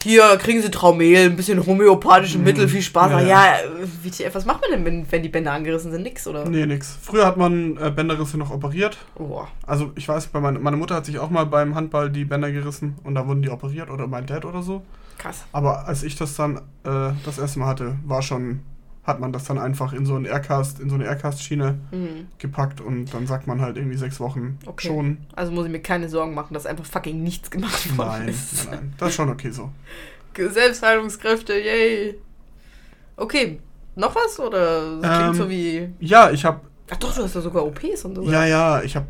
[0.00, 2.44] Hier kriegen sie Traumel, ein bisschen homöopathische Mhm.
[2.44, 3.10] Mittel, viel Spaß.
[3.10, 3.26] Ja, ja.
[3.26, 3.54] ja,
[4.04, 6.02] WTF, was macht man denn, wenn, wenn die Bänder angerissen sind?
[6.02, 6.48] Nix, oder?
[6.48, 6.96] Nee, nix.
[7.02, 8.96] Früher hat man äh, Bänderrisse noch operiert.
[9.16, 9.42] Oh.
[9.66, 12.52] Also ich weiß, bei meine, meine Mutter hat sich auch mal beim Handball die Bänder
[12.52, 14.82] gerissen und da wurden die operiert oder mein Dad oder so.
[15.18, 15.44] Krass.
[15.50, 18.60] Aber als ich das dann äh, das erste Mal hatte, war schon,
[19.08, 22.28] hat man das dann einfach in so einen Aircast, in so eine Aircast-Schiene Mhm.
[22.38, 24.86] gepackt und dann sagt man halt irgendwie sechs Wochen Okay.
[24.86, 25.18] schon.
[25.34, 28.66] Also muss ich mir keine Sorgen machen, dass einfach fucking nichts gemacht worden Nein, ist.
[28.66, 28.94] nein, nein.
[28.98, 29.70] Das ist schon okay so.
[30.38, 32.14] Selbstheilungskräfte, yay.
[33.16, 33.58] Okay,
[33.96, 34.38] noch was?
[34.38, 35.88] Oder das klingt Ähm, so wie.
[35.98, 36.60] Ja, ich habe,
[36.90, 38.22] Ach doch, du hast ja sogar OPs und so.
[38.22, 39.06] ja, ja, ich habe,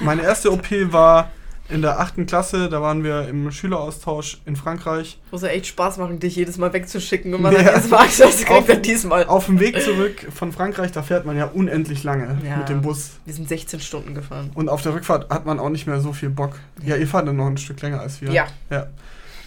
[0.00, 1.30] meine erste OP war
[1.70, 5.18] in der achten Klasse, da waren wir im Schüleraustausch in Frankreich.
[5.30, 7.60] Muss ja echt Spaß machen, dich jedes Mal wegzuschicken und man Ja.
[7.60, 9.26] jedes Mal, das kriegt Auf- er diesmal.
[9.26, 12.56] Auf dem Weg zurück von Frankreich, da fährt man ja unendlich lange Ja.
[12.58, 13.10] mit dem Bus.
[13.24, 14.50] Wir sind 16 Stunden gefahren.
[14.54, 16.56] Und auf der Rückfahrt hat man auch nicht mehr so viel Bock.
[16.84, 18.30] Ja, ihr fahrt dann noch ein Stück länger als wir.
[18.32, 18.46] Ja.
[18.70, 18.86] ja.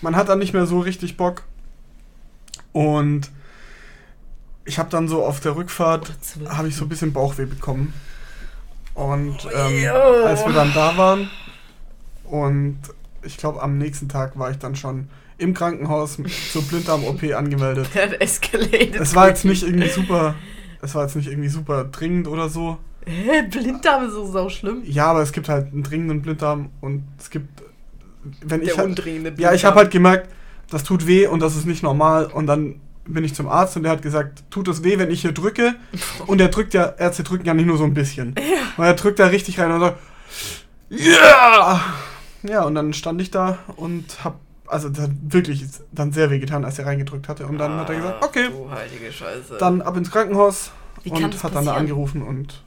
[0.01, 1.43] Man hat dann nicht mehr so richtig Bock.
[2.71, 3.30] Und
[4.65, 6.13] ich habe dann so auf der Rückfahrt,
[6.49, 7.93] habe ich so ein bisschen Bauchweh bekommen.
[8.93, 9.93] Und ähm, Ja.
[9.93, 11.30] als wir dann da waren
[12.34, 12.80] und
[13.22, 15.08] ich glaube am nächsten Tag war ich dann schon
[15.38, 16.18] im Krankenhaus
[16.52, 17.88] zur Blinddarm-OP angemeldet.
[17.94, 18.96] Der escalated.
[18.96, 20.34] Es war jetzt nicht irgendwie super,
[20.82, 22.80] es war jetzt nicht irgendwie super dringend oder so.
[23.06, 24.82] Hä, Blinddarm ist so sau schlimm.
[24.84, 27.62] Ja, aber es gibt halt einen dringenden Blinddarm und es gibt,
[28.42, 29.56] wenn ich Der halt, undringende ja, Blinddarm.
[29.56, 30.30] ich habe halt gemerkt,
[30.72, 33.84] das tut weh und das ist nicht normal und dann bin ich zum Arzt und
[33.84, 35.76] der hat gesagt, tut es weh, wenn ich hier drücke?
[36.26, 38.34] Und er drückt ja, Ärzte drücken ja nicht nur so ein bisschen.
[38.40, 38.44] Ja.
[38.78, 40.00] Und er drückt da richtig rein und sagt,
[40.90, 41.82] ja!
[42.44, 46.39] Ja, und dann stand ich da und hab, also das hat wirklich dann sehr weh
[46.39, 47.48] getan, als er reingedrückt hatte.
[47.48, 49.58] Und dann hat er gesagt, okay, Du heilige Scheiße.
[49.60, 50.72] dann ab ins Krankenhaus
[51.04, 51.78] Wie und das hat dann da passieren?
[51.78, 52.64] angerufen und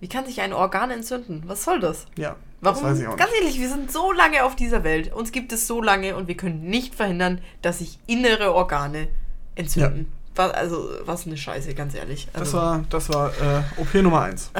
[0.00, 1.42] Wie kann sich ein Organ entzünden?
[1.46, 2.06] Was soll das?
[2.18, 2.82] ja, Warum?
[2.82, 3.42] das weiß ich auch Ganz nicht.
[3.42, 5.12] ehrlich, wir sind so lange auf dieser Welt.
[5.12, 9.08] Uns gibt es so lange und wir können nicht verhindern, dass sich innere Organe
[9.54, 10.10] entzünden.
[10.34, 12.28] Was, also, was eine Scheiße, ganz ehrlich.
[12.32, 14.50] Das Also, war, das war äh, OP Nummer 1.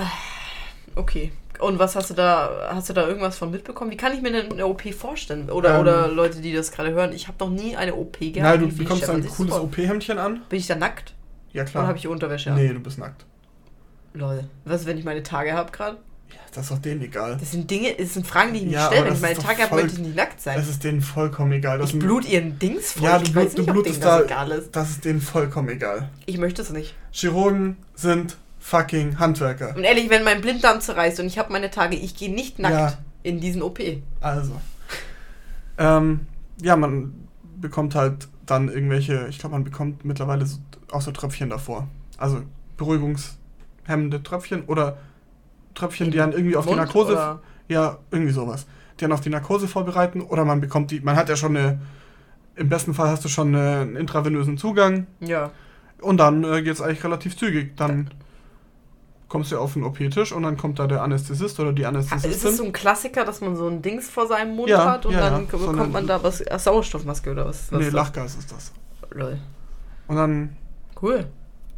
[0.94, 1.32] okay.
[1.60, 3.90] Und was hast du da, hast du da irgendwas von mitbekommen?
[3.90, 5.50] Wie kann ich mir denn eine OP vorstellen?
[5.50, 8.36] Oder, Ähm, oder Leute, die das gerade hören, ich habe noch nie eine OP gehabt.
[8.60, 9.52] Nein, du bekommst ein cooles?
[9.54, 10.42] OP-Hemdchen an.
[10.48, 11.14] Bin ich da nackt?
[11.52, 11.86] Ja, Oder klar.
[11.88, 12.56] habe ich Unterwäsche an?
[12.56, 13.24] Nee, du bist nackt.
[14.14, 14.44] Lol.
[14.64, 15.96] Was, wenn ich meine Tage habe gerade?
[16.30, 17.36] Ja, das ist doch denen egal.
[17.38, 19.06] Das sind Dinge, das sind Fragen, die ich mir Ja, stelle.
[19.06, 20.56] Wenn ich meine Tage habe, möchte ich nicht nackt sein.
[20.56, 21.78] Das ist denen vollkommen egal.
[21.78, 23.04] Das ich blut ihren Dings voll.
[23.04, 24.16] Ja, ich du, weiß blut, du nicht, ob blutest da.
[24.18, 24.74] das egal ist.
[24.74, 26.08] Das ist denen vollkommen egal.
[26.26, 26.94] Ich möchte es nicht.
[27.12, 28.36] Chirurgen sind
[28.66, 29.76] fucking Handwerker.
[29.76, 32.74] Und ehrlich, wenn mein Blinddarm zerreißt und ich habe meine Tage, ich gehe nicht nackt
[32.74, 32.98] Ja.
[33.22, 33.78] in diesen OP.
[34.20, 34.60] Also.
[35.78, 36.26] Ähm,
[36.60, 37.14] ja, man
[37.60, 40.58] bekommt halt dann irgendwelche, ich glaube, man bekommt mittlerweile so,
[40.90, 41.86] auch so Tröpfchen davor.
[42.18, 42.42] Also
[42.76, 44.96] beruhigungshemmende Tröpfchen oder
[45.74, 47.12] Tröpfchen, die dann irgendwie auf die Mund Narkose.
[47.12, 48.66] oder- Ja, irgendwie sowas.
[48.98, 51.80] Die dann auf die Narkose vorbereiten oder man bekommt die, man hat ja schon eine,
[52.56, 55.50] im besten Fall hast du schon eine, einen intravenösen Zugang Ja.
[56.00, 57.76] und dann äh, geht es eigentlich relativ zügig.
[57.76, 58.10] Dann
[59.28, 62.50] kommst du auf den OP-Tisch und dann kommt da der Anästhesist oder die Ist Anästhesistin.
[62.50, 65.12] es so ein Klassiker, dass man so ein Dings vor seinem Mund Ja, hat und
[65.14, 65.58] ja, dann ja.
[65.58, 67.70] bekommt So man da was, äh, Sauerstoffmaske oder was?
[67.72, 67.88] was nee?
[67.88, 68.72] Lachgas ist das.
[69.10, 69.38] Lol.
[70.08, 70.56] Und dann,
[71.00, 71.26] Cool.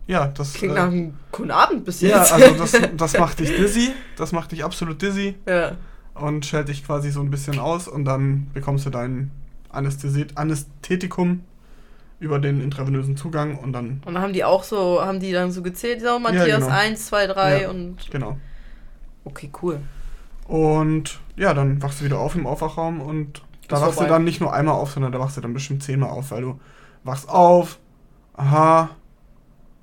[0.06, 0.52] ja, das.
[0.54, 2.32] Klingt äh, nach einem coolen Abend bis ja, jetzt.
[2.32, 3.92] also das, das macht dich dizzy.
[4.16, 5.72] Das macht dich absolut dizzy ja.
[6.14, 9.30] und schält dich quasi so ein bisschen aus und dann bekommst du dein
[9.70, 11.40] Anästhesit Anästhetikum
[12.20, 15.52] über den intravenösen Zugang und dann, Und dann haben die auch so, haben die dann
[15.52, 16.66] so gezählt, so Matthias genau.
[16.68, 17.70] 1, 2, 3 Ja.
[17.70, 18.10] und.
[18.10, 18.36] genau.
[19.24, 19.80] Okay, cool.
[20.46, 24.08] Und ja, dann wachst du wieder auf im Aufwachraum und da Ist wachst vorbei.
[24.08, 26.40] du dann nicht nur einmal auf, sondern da wachst du dann bestimmt zehnmal auf, weil
[26.42, 26.60] du
[27.04, 27.78] wachst auf,
[28.34, 28.88] aha,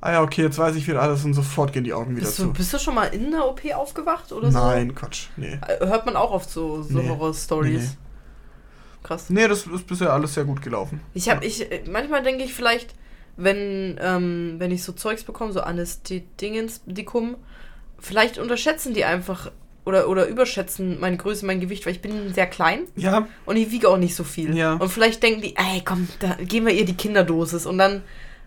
[0.01, 2.39] ah ja, okay, jetzt weiß ich wieder alles und sofort gehen die Augen wieder Bist
[2.39, 2.53] du, zu.
[2.53, 4.57] bist du schon mal in der OP aufgewacht oder so?
[4.57, 5.59] Nein, Quatsch, nee.
[5.67, 7.07] Äh, Hört man auch oft so, so Nee.
[7.09, 7.81] Horror-Stories.
[7.91, 7.97] Nee,
[9.05, 9.29] Krass.
[9.29, 10.99] Nee, das ist bisher alles sehr gut gelaufen.
[11.13, 12.95] Ich habe, ich, äh, manchmal denke ich vielleicht,
[13.37, 17.35] wenn, ähm, wenn ich so Zeugs bekomme, so Anästhetikum,
[17.99, 19.51] vielleicht unterschätzen die einfach
[19.85, 23.69] oder, oder überschätzen meine Größe, mein Gewicht, weil ich bin sehr klein Ja, und ich
[23.69, 24.55] wiege auch nicht so viel.
[24.57, 24.73] Ja.
[24.73, 28.01] Und vielleicht denken die, ey, komm, da geben wir ihr die Kinderdosis und dann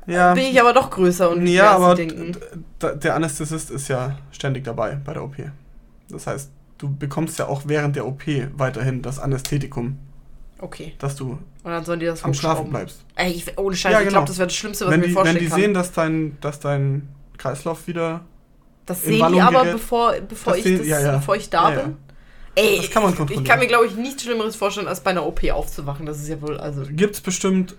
[0.08, 0.34] ja.
[0.34, 5.12] bin ich aber doch größer und ja, aber der Anästhesist ist ja ständig dabei bei
[5.12, 5.36] der OP.
[6.10, 8.22] Das heißt, du bekommst ja auch während der OP
[8.56, 9.98] weiterhin das Anästhetikum,
[10.60, 10.94] Okay.
[10.98, 11.30] dass du
[11.62, 13.04] Und dann sollen die das am Schlafen bleibst.
[13.14, 14.18] Ey, ich, ohne Scheiß, Ja, ich genau.
[14.18, 15.60] glaube, das wäre das Schlimmste, was Wenn ich mir die, wenn vorstellen die kann.
[15.60, 18.20] sehen, dass dein, dass dein Kreislauf wieder.
[18.86, 19.72] das sehen die Wallung aber, gerät.
[19.72, 21.16] bevor, bevor, ich, sehen- das, ja, ja.
[21.16, 21.96] bevor ich da bin.
[22.56, 23.44] Ey, Das kann man ich, ich kontrollieren.
[23.44, 26.06] kann mir, glaube ich, nichts Schlimmeres vorstellen, als bei einer OP aufzuwachen.
[26.06, 26.82] Das ist ja wohl, also.
[26.90, 27.76] Gibt's bestimmt,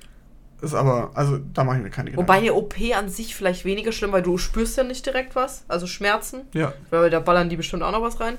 [0.61, 2.29] ist aber, also da mache ich mir keine Gedanken.
[2.29, 5.65] Wobei eine OP an sich vielleicht weniger schlimm, weil du spürst ja nicht direkt was,
[5.67, 6.43] also Schmerzen.
[6.53, 8.37] Ja, Weil da ballern die bestimmt auch noch was rein.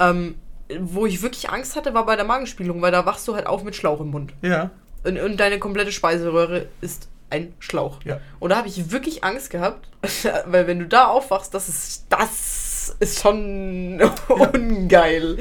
[0.00, 0.36] Ähm,
[0.80, 3.64] wo ich wirklich Angst hatte, war bei der Magenspiegelung, weil da wachst du halt auf
[3.64, 4.32] mit Schlauch im Mund.
[4.42, 4.70] ja,
[5.04, 8.02] Und, und deine komplette Speiseröhre ist ein Schlauch.
[8.04, 8.20] ja.
[8.40, 9.88] Und da habe ich wirklich Angst gehabt,
[10.46, 15.38] weil wenn du da aufwachst, das ist, das ist schon ungeil.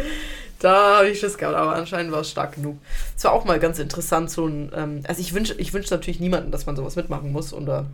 [0.59, 2.77] Da habe ich Schiss gehabt, aber anscheinend war es stark genug.
[3.17, 6.21] Es war auch mal ganz interessant, so ein, ähm, also ich wünsche ich wünsch natürlich
[6.21, 7.85] niemanden, dass man sowas mitmachen muss oder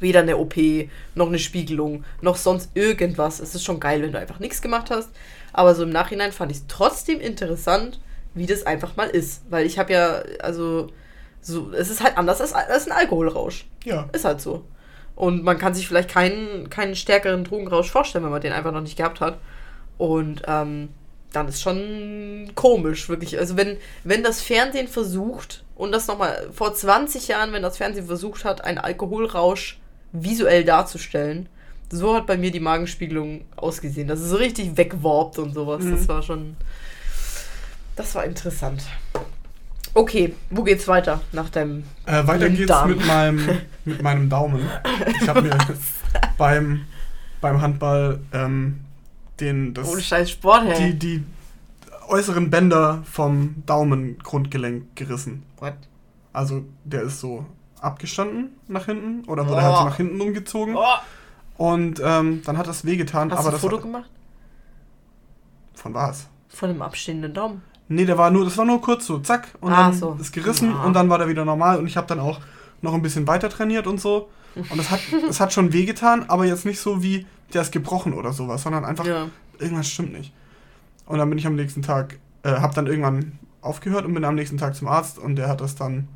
[0.00, 0.56] weder eine OP,
[1.14, 3.38] noch eine Spiegelung, noch sonst irgendwas.
[3.38, 5.10] Es ist schon geil, wenn du einfach nichts gemacht hast.
[5.52, 8.00] Aber so im Nachhinein fand ich es trotzdem interessant,
[8.34, 9.42] wie das einfach mal ist.
[9.50, 10.88] Weil ich habe ja, also,
[11.40, 13.66] so, es ist halt anders als, als ein Alkoholrausch.
[13.84, 14.64] Ja, Ist halt so.
[15.16, 18.80] Und man kann sich vielleicht keinen, keinen stärkeren Drogenrausch vorstellen, wenn man den einfach noch
[18.80, 19.38] nicht gehabt hat.
[19.98, 20.88] Und ähm,
[21.32, 23.38] dann ist schon komisch, wirklich.
[23.38, 28.06] Also wenn, wenn das Fernsehen versucht, und das nochmal vor 20 Jahren, wenn das Fernsehen
[28.06, 29.80] versucht hat, einen Alkoholrausch
[30.12, 31.48] visuell darzustellen,
[31.90, 34.08] so hat bei mir die Magenspiegelung ausgesehen.
[34.08, 35.84] Das ist so richtig wegwarpt und sowas.
[35.84, 36.08] Das Mhm.
[36.08, 36.56] war schon.
[37.96, 38.82] Das war interessant.
[39.92, 44.64] Okay, wo geht's weiter nach deinem Äh, weiter Mit geht's mit meinem, mit meinem Daumen.
[45.20, 45.58] Ich habe mir
[46.38, 46.82] beim,
[47.40, 48.80] beim Handball ähm,
[49.40, 50.94] den, das, Ohne scheiß Sport, die, hey.
[50.94, 51.24] die
[52.08, 55.42] äußeren Bänder vom Daumengrundgelenk gerissen.
[55.58, 55.74] What?
[56.32, 57.44] Also der ist so
[57.80, 59.84] abgestanden nach hinten oder wurde halt so Oh.
[59.86, 60.76] nach hinten umgezogen.
[60.76, 60.84] Oh,
[61.60, 63.30] Und ähm, dann hat das wehgetan.
[63.30, 64.08] hast aber du ein das Foto gemacht?
[65.74, 66.26] Von was?
[66.48, 67.60] Von dem abstehenden Daumen.
[67.88, 70.16] Nee, der war nur, das war nur kurz so, zack, und Ah, dann so.
[70.18, 70.84] ist gerissen Ah.
[70.84, 72.40] und dann war der wieder normal und ich habe dann auch
[72.80, 74.30] noch ein bisschen weiter trainiert und so.
[74.70, 78.14] Und es hat, es hat schon wehgetan, aber jetzt nicht so wie, der ist gebrochen
[78.14, 79.26] oder sowas, sondern einfach, Ja.
[79.58, 80.32] irgendwas stimmt nicht.
[81.04, 84.34] Und dann bin ich am nächsten Tag, äh, habe dann irgendwann aufgehört und bin am
[84.34, 86.08] nächsten Tag zum Arzt und der hat das dann,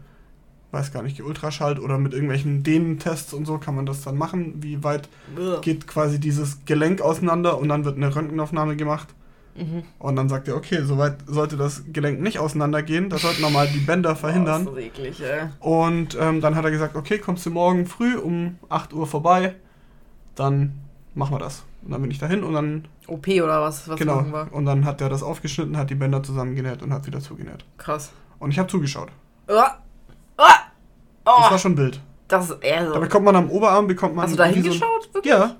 [0.74, 4.62] weiß gar nicht, geultraschallt oder mit irgendwelchen Dehnentests und so kann man das dann machen,
[4.62, 5.60] wie weit Ugh.
[5.62, 9.08] geht quasi dieses Gelenk auseinander und dann wird eine Röntgenaufnahme gemacht.
[9.56, 9.84] Mhm.
[9.98, 13.08] Und dann sagt er, okay, soweit sollte das Gelenk nicht auseinandergehen.
[13.08, 14.62] Das sollten nochmal die Bänder verhindern.
[14.62, 15.48] Ist das eklig, ey.
[15.60, 19.54] Und ähm, dann hat er gesagt, okay, kommst du morgen früh um 8 Uhr vorbei,
[20.34, 20.74] dann
[21.14, 21.62] machen wir das.
[21.84, 23.88] Und dann bin ich dahin und dann, OP oder was?
[23.88, 24.48] Was genau, machen wir?
[24.52, 27.64] und dann hat er das aufgeschnitten, hat die Bänder zusammengenäht und hat wieder zugenäht.
[27.78, 28.10] Krass.
[28.38, 29.10] Und ich habe zugeschaut.
[30.36, 30.44] Ah.
[30.46, 30.60] Ah.
[31.24, 32.00] Das Oh, war schon wild.
[32.28, 33.00] das ist eher Da so.
[33.00, 34.24] bekommt man am Oberarm, bekommt man...
[34.24, 35.08] Hast du da so hingeschaut?
[35.12, 35.32] Wirklich?
[35.32, 35.56] Ja,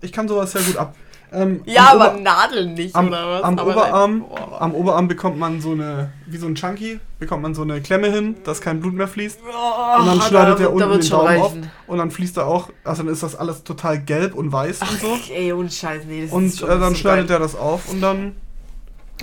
[0.00, 0.94] ich kann sowas sehr gut ab.
[1.32, 3.42] Ähm, Ja, aber Ober- Nadeln nicht, am, oder was?
[3.44, 4.60] am aber Oberarm, Boah.
[4.62, 8.08] am Oberarm bekommt man so eine, wie so ein Chunky, bekommt man so eine Klemme
[8.10, 9.38] hin, dass kein Blut mehr fließt.
[9.44, 11.70] Oh, Und dann da- schneidet er da unten wird's den Daumen auf reichen.
[11.86, 15.00] und dann fließt er auch, also dann ist das alles total gelb und weiß und
[15.00, 15.16] so.
[15.24, 17.36] Ach, ey, ohne Scheiß, nee, das Und ist äh, schon dann ein bisschen schneidet geil.
[17.36, 18.34] er das auf und dann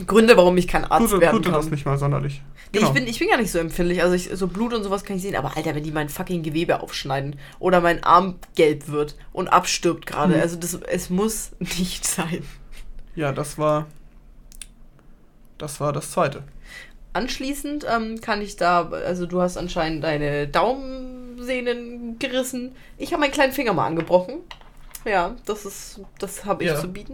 [0.05, 1.61] Gründe, warum ich kein Arzt er- werden tut er kann.
[1.61, 2.41] das nicht mal sonderlich.
[2.73, 2.87] Nee, Genau.
[2.89, 4.03] ich, bin, ich bin gar nicht so empfindlich.
[4.03, 5.35] Also ich, so Blut und sowas kann ich sehen.
[5.35, 10.05] Aber Alter, wenn die mein fucking Gewebe aufschneiden oder mein Arm gelb wird und abstirbt
[10.05, 10.35] gerade.
[10.35, 10.41] Mhm.
[10.41, 12.43] Also das, es muss nicht sein.
[13.15, 13.87] Ja, das war,
[15.57, 16.43] das war das zweite.
[17.13, 22.73] Anschließend ähm, kann ich da, also du hast anscheinend deine Daumensehnen gerissen.
[22.97, 24.35] Ich habe meinen kleinen Finger mal angebrochen.
[25.05, 26.79] Ja, das ist, das habe ich Ja.
[26.79, 27.13] zu bieten.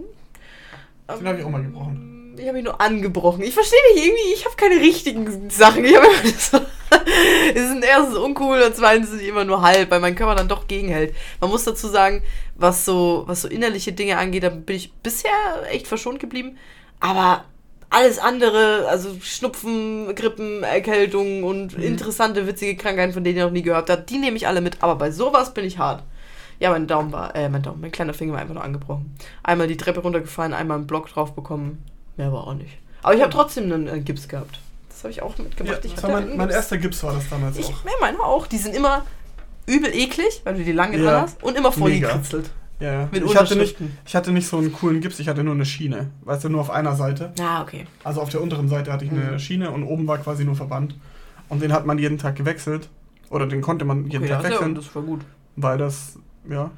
[1.10, 2.23] Den Ähm, habe ich auch mal gebrochen.
[2.36, 3.44] Ich habe ihn nur angebrochen.
[3.44, 5.86] Ich verstehe nicht, irgendwie, ich habe keine richtigen Sachen.
[5.86, 6.58] Ich habe immer so,
[7.54, 10.48] es ist erstens uncool und zweitens ist es immer nur halb, weil mein Körper dann
[10.48, 11.14] doch gegenhält.
[11.42, 12.24] Man muss dazu sagen,
[12.56, 15.32] was so, was so innerliche Dinge angeht, da bin ich bisher
[15.70, 16.58] echt verschont geblieben.
[17.00, 17.46] Aber
[17.92, 21.84] alles andere, also Schnupfen, Grippen, Erkältungen und Mhm.
[21.84, 24.82] interessante, witzige Krankheiten, von denen ihr noch nie gehört habt, die nehme ich alle mit.
[24.82, 26.02] Aber bei sowas bin ich hart.
[26.60, 29.16] Ja, mein Daumen war, äh, mein Daumen, mein kleiner Finger war einfach nur angebrochen.
[29.44, 31.84] Einmal die Treppe runtergefallen, einmal einen Block drauf bekommen.
[32.18, 32.78] Mehr war auch nicht.
[33.02, 34.60] Aber ich habe trotzdem einen äh, Gips gehabt.
[34.90, 35.84] Das habe ich auch Ja, mitgemacht.
[35.86, 37.84] ich das war mein, mein erster Gips war das damals Ich, auch.
[37.86, 38.48] ja, meine auch.
[38.48, 39.04] Die sind immer
[39.66, 41.04] übel eklig, weil du die lange Ja.
[41.04, 42.10] dran hast und immer voll Mega.
[42.10, 42.50] gekritzelt.
[42.80, 43.10] Ja, ja.
[43.12, 45.66] Mit Ich hatte, nicht, ich hatte nicht so einen coolen Gips, ich hatte nur eine
[45.66, 46.10] Schiene.
[46.24, 47.32] Weißt du, nur auf einer Seite.
[47.40, 47.86] Ah, okay.
[48.04, 49.40] Also auf der unteren Seite hatte ich eine Mhm.
[49.40, 50.96] Schiene und oben war quasi nur Verband.
[51.50, 52.90] Und den hat man jeden Tag gewechselt.
[53.30, 55.22] Oder den konnte man jeden okay Tag das, ja, wechseln, das war gut.
[55.56, 56.18] weil das,
[56.50, 56.72] ja.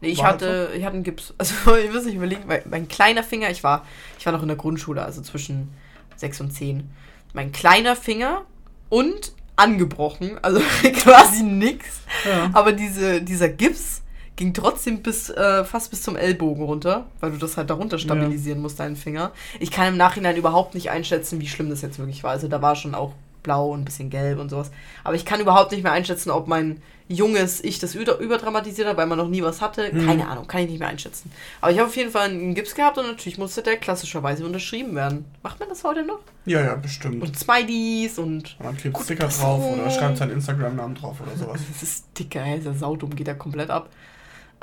[0.00, 1.34] Nee, ich War hatte, ich hatte einen Gips.
[1.38, 3.84] Also, ich muss nicht überlegen, weil mein kleiner Finger, ich war,
[4.18, 5.70] ich war noch in der Grundschule, also zwischen
[6.16, 6.88] 6 und 10.
[7.32, 8.42] Mein kleiner Finger
[8.88, 10.60] und angebrochen, also
[11.02, 12.00] quasi nix.
[12.24, 12.50] ja.
[12.52, 14.02] Aber diese, dieser Gips
[14.36, 18.62] ging trotzdem bis äh, fast bis zum Ellbogen runter, weil du das halt darunter stabilisieren
[18.62, 19.32] musst, deinen Finger.
[19.58, 22.30] Ich kann im Nachhinein überhaupt nicht einschätzen, wie schlimm das jetzt wirklich war.
[22.30, 24.70] Also da war schon auch blau und ein bisschen gelb und sowas.
[25.02, 28.96] Aber ich kann überhaupt nicht mehr einschätzen, ob mein junges Ich das über überdramatisiert hat,
[28.98, 29.90] weil man noch nie was hatte.
[29.90, 30.04] Hm.
[30.06, 31.32] Keine Ahnung, kann ich nicht mehr einschätzen.
[31.60, 34.94] Aber ich habe auf jeden Fall einen Gips gehabt und natürlich musste der klassischerweise unterschrieben
[34.94, 35.24] werden.
[35.42, 36.20] Macht man das heute noch?
[36.44, 37.22] ja, ja, bestimmt.
[37.22, 41.60] Und Smileys und man klebt Gute Sticker drauf oder schreibt seinen Instagram-Namen drauf oder sowas.
[41.72, 43.88] Das ist dicker, ey, dieser Saudumm geht da komplett ab.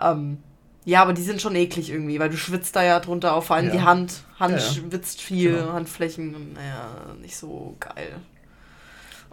[0.01, 0.37] Ähm,
[0.83, 3.55] ja, aber die sind schon eklig irgendwie, weil du schwitzt da ja drunter auf, vor
[3.55, 3.71] allem Ja.
[3.71, 4.21] die Hand.
[4.39, 4.63] Hand Ja, ja.
[4.73, 5.73] schwitzt viel, Genau.
[5.73, 6.89] Handflächen, naja,
[7.21, 8.13] nicht so geil.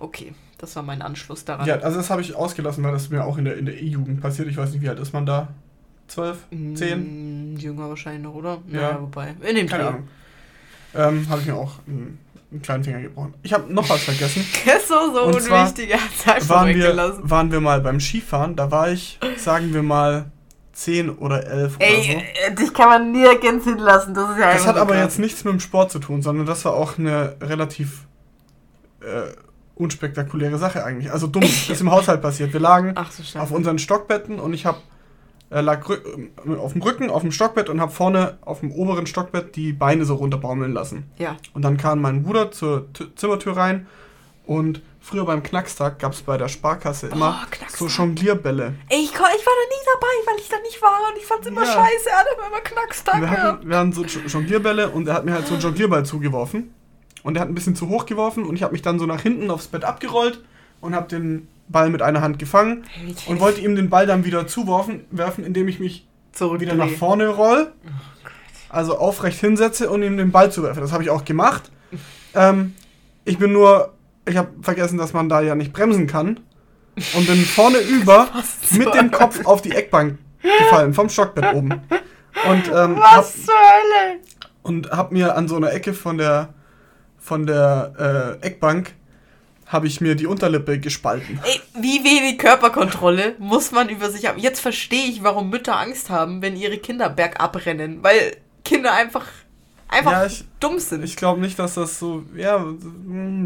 [0.03, 1.65] Okay, das war mein Anschluss daran.
[1.67, 4.21] Ja, also das habe ich ausgelassen, weil das mir auch in der in der E-Jugend
[4.21, 4.49] passiert.
[4.49, 5.49] Ich weiß nicht, wie alt ist man da?
[6.09, 6.39] Zwölf?
[6.75, 7.55] Zehn?
[7.55, 8.59] Mm, Jünger wahrscheinlich noch, oder?
[8.69, 8.81] Ja.
[8.81, 9.35] Naja, wobei.
[9.49, 9.89] In dem Keine Dreh.
[9.91, 10.09] Ahnung.
[10.95, 12.19] Ähm, habe ich mir auch einen,
[12.51, 13.35] einen kleinen Finger gebrochen.
[13.45, 14.45] Ich habe noch was vergessen.
[14.89, 18.57] So, so Und zwar unwichtig, er hat's einfach waren, wir, waren wir mal beim Skifahren.
[18.57, 20.27] Da war ich, sagen wir mal,
[20.73, 22.51] zehn oder elf oder Ey, so.
[22.51, 25.05] äh, dich kann man nirgends hinlassen, das ist ja Das hat aber krass.
[25.05, 28.07] jetzt nichts mit dem Sport zu tun, sondern das war auch eine relativ
[29.01, 29.33] äh,
[29.83, 31.11] unspektakuläre Sache eigentlich.
[31.13, 32.53] Also dumm, ist im Haushalt passiert.
[32.53, 34.79] Wir lagen so, auf unseren Stockbetten und ich habe
[35.51, 39.07] äh, lag äh, auf dem Rücken auf dem Stockbett und habe vorne auf dem oberen
[39.07, 41.05] Stockbett die Beine so runterbaumeln lassen.
[41.19, 41.37] Ja.
[41.55, 43.87] Und dann kam mein Bruder zur T Zimmertür rein
[44.47, 48.75] und früher beim Knackstag gab es bei der Sparkasse immer Oh, so Jonglierbälle.
[48.89, 51.65] Ich, ich war da nie dabei, weil ich da nicht war und ich fand's immer
[51.65, 51.73] Ja.
[51.73, 52.09] scheiße.
[52.11, 55.35] Er hat immer Knackstag Wir hatten, wir hatten so Jo- Jonglierbälle und er hat mir
[55.35, 56.73] halt so einen Jonglierball zugeworfen.
[57.23, 59.21] Und er hat ein bisschen zu hoch geworfen und ich habe mich dann so nach
[59.23, 60.41] hinten aufs Bett abgerollt
[60.81, 62.85] und habe den Ball mit einer Hand gefangen
[63.27, 66.89] und wollte ihm den Ball dann wieder zuwerfen, werfen, indem ich mich zurück wieder nach
[66.91, 67.73] vorne roll.
[68.69, 70.81] also aufrecht hinsetze und ihm den Ball zuwerfe.
[70.81, 71.71] Das habe ich auch gemacht.
[72.35, 72.75] Ähm,
[73.25, 73.93] ich bin nur,
[74.27, 76.41] ich habe vergessen, dass man da ja nicht bremsen kann
[77.15, 78.29] und bin vorne über
[78.73, 81.71] mit dem Kopf auf die Eckbank gefallen, vom Stockbett oben.
[82.49, 84.19] Und ähm, Was hab, zur Hölle?
[84.63, 86.49] und hab mir an so einer Ecke von der
[87.23, 88.93] von der äh, Eckbank
[89.67, 91.39] habe ich mir die Unterlippe gespalten.
[91.45, 94.39] Ey, wie wenig Körperkontrolle muss man über sich haben?
[94.39, 98.03] Jetzt verstehe ich, warum Mütter Angst haben, wenn ihre Kinder bergab rennen.
[98.03, 99.25] Weil Kinder einfach,
[99.89, 101.03] einfach Ja, ich- dumm sind.
[101.05, 102.63] Ich glaube nicht, dass das so ja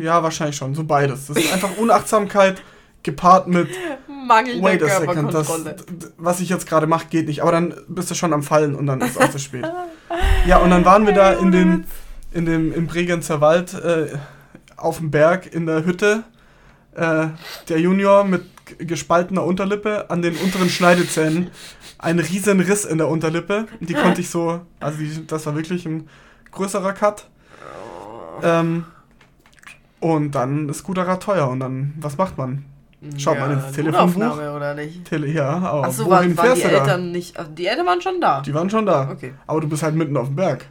[0.00, 1.26] ja wahrscheinlich schon so beides.
[1.28, 2.60] Das ist einfach Unachtsamkeit
[3.04, 3.68] gepaart mit
[4.26, 5.76] Mangelnde Wait a second, das, Körperkontrolle.
[6.16, 7.40] was ich jetzt gerade mache, geht nicht.
[7.42, 9.64] Aber dann bist du schon am Fallen und dann ist es auch zu spät.
[10.44, 11.84] Ja, und dann waren wir da in dem,
[12.32, 14.08] in dem im Bregenzer Wald äh,
[14.76, 16.24] auf dem Berg in der Hütte.
[16.94, 17.28] Äh,
[17.68, 18.44] der Junior mit
[18.78, 21.50] gespaltener Unterlippe an den unteren Schneidezähnen.
[21.98, 23.66] Ein riesen Riss in der Unterlippe.
[23.80, 26.08] Die konnte ich so, also die, das war wirklich ein
[26.50, 27.28] größerer Cut.
[28.42, 28.84] Ähm,
[30.00, 31.48] und dann ist guter Rat teuer.
[31.48, 32.64] Und dann, was macht man?
[33.18, 34.36] Schaut mal ins Telefonbuch.
[34.36, 35.04] Oder nicht?
[35.04, 36.78] Tele ja, aber Achso, waren, waren die du da?
[36.78, 37.36] Eltern nicht.
[37.56, 38.40] Die Eltern waren schon da.
[38.40, 39.10] Die waren schon da.
[39.10, 39.34] Okay.
[39.46, 40.66] Aber du bist halt mitten auf dem Berg.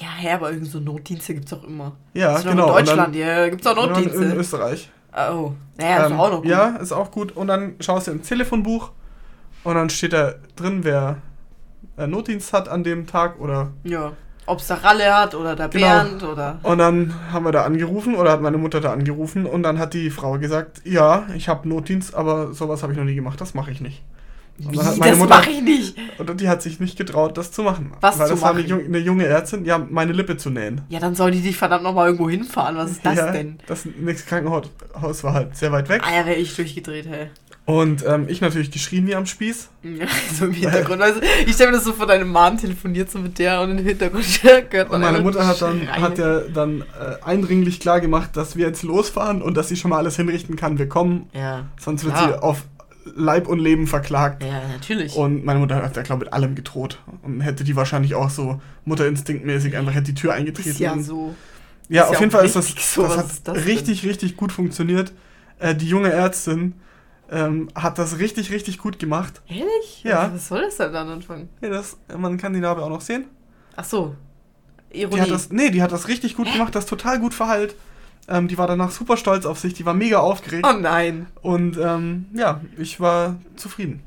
[0.00, 1.92] Ja, hä, aber irgend so Notdienste gibt's auch immer.
[2.14, 2.68] Ja, Das ist genau.
[2.68, 4.34] In Deutschland, ja, gibt's auch dann, in Notdienste.
[4.36, 4.90] Österreich.
[5.12, 6.50] Oh, naja, ist Ähm, doch auch noch gut.
[6.50, 7.32] Ja, ist auch gut.
[7.32, 8.90] Und dann schaust du ins Telefonbuch
[9.64, 11.16] und dann steht da drin, wer
[11.96, 13.72] äh, Notdienst hat an dem Tag oder.
[13.84, 14.12] Ja.
[14.48, 15.86] Ob's der Ralle hat oder der Genau.
[15.86, 16.58] Bernd oder.
[16.62, 19.92] Und dann haben wir da angerufen oder hat meine Mutter da angerufen und dann hat
[19.92, 23.54] die Frau gesagt, ja, ich habe Notdienst, aber sowas habe ich noch nie gemacht, das
[23.54, 24.04] mache ich nicht.
[24.58, 25.96] Wie, dann hat meine das Mutter- mache ich nicht.
[26.18, 27.92] Und die hat sich nicht getraut, das zu machen.
[28.00, 28.70] Was Weil zu das war eine, machen?
[28.70, 30.80] jung, eine junge Ärztin, ja, meine Lippe zu nähen.
[30.88, 32.76] Ja, dann soll die dich verdammt nochmal irgendwo hinfahren.
[32.76, 33.58] Was ist das ja, denn?
[33.66, 36.02] Das nächste Krankenhaus war halt sehr weit weg.
[36.04, 37.26] Ah, ja, wäre ich durchgedreht, hey.
[37.66, 39.68] Und ähm, ich natürlich geschrien wie am Spieß.
[39.82, 40.06] Ja,
[40.38, 41.02] so im Hintergrund.
[41.02, 43.84] Also, ich stelle mir das so vor deinem Mann telefoniert so mit der und im
[43.84, 44.24] Hintergrund
[44.70, 48.66] gehört Und meine Mutter hat dann, hat ja dann äh, eindringlich klar gemacht, dass wir
[48.68, 50.78] jetzt losfahren und dass sie schon mal alles hinrichten kann.
[50.78, 51.64] Wir kommen, Ja.
[51.80, 52.28] sonst wird Klar.
[52.28, 52.62] sie auf
[53.14, 54.42] Leib und Leben verklagt.
[54.42, 55.14] Ja, natürlich.
[55.14, 57.00] Und meine Mutter hat ja, glaube ich, mit allem gedroht.
[57.22, 60.70] Und hätte die wahrscheinlich auch so mutterinstinktmäßig einfach hätte die Tür eingetreten.
[60.70, 61.34] ist ja so.
[61.88, 63.64] Ja, Ist auf ja jeden Fall ist das, richtig so, das hat ist das denn?
[63.64, 65.12] richtig, richtig gut funktioniert.
[65.60, 66.74] Äh, die junge Ärztin
[67.30, 69.40] ähm, hat das richtig, richtig gut gemacht.
[69.48, 70.02] Ehrlich?
[70.02, 70.32] Ja.
[70.34, 71.48] Was soll das denn dann anfangen?
[71.60, 73.26] Ja, das, man kann die Narbe auch noch sehen.
[73.76, 74.16] Ach so.
[74.92, 75.20] Die Ironie.
[75.20, 77.74] hat das, nee, die hat das richtig gut gemacht, das total gut verheilt.
[78.28, 80.66] Ähm, die war danach super stolz auf sich, die war mega aufgeregt.
[80.68, 81.26] oh nein.
[81.42, 84.02] Und ähm, ja, ich war zufrieden.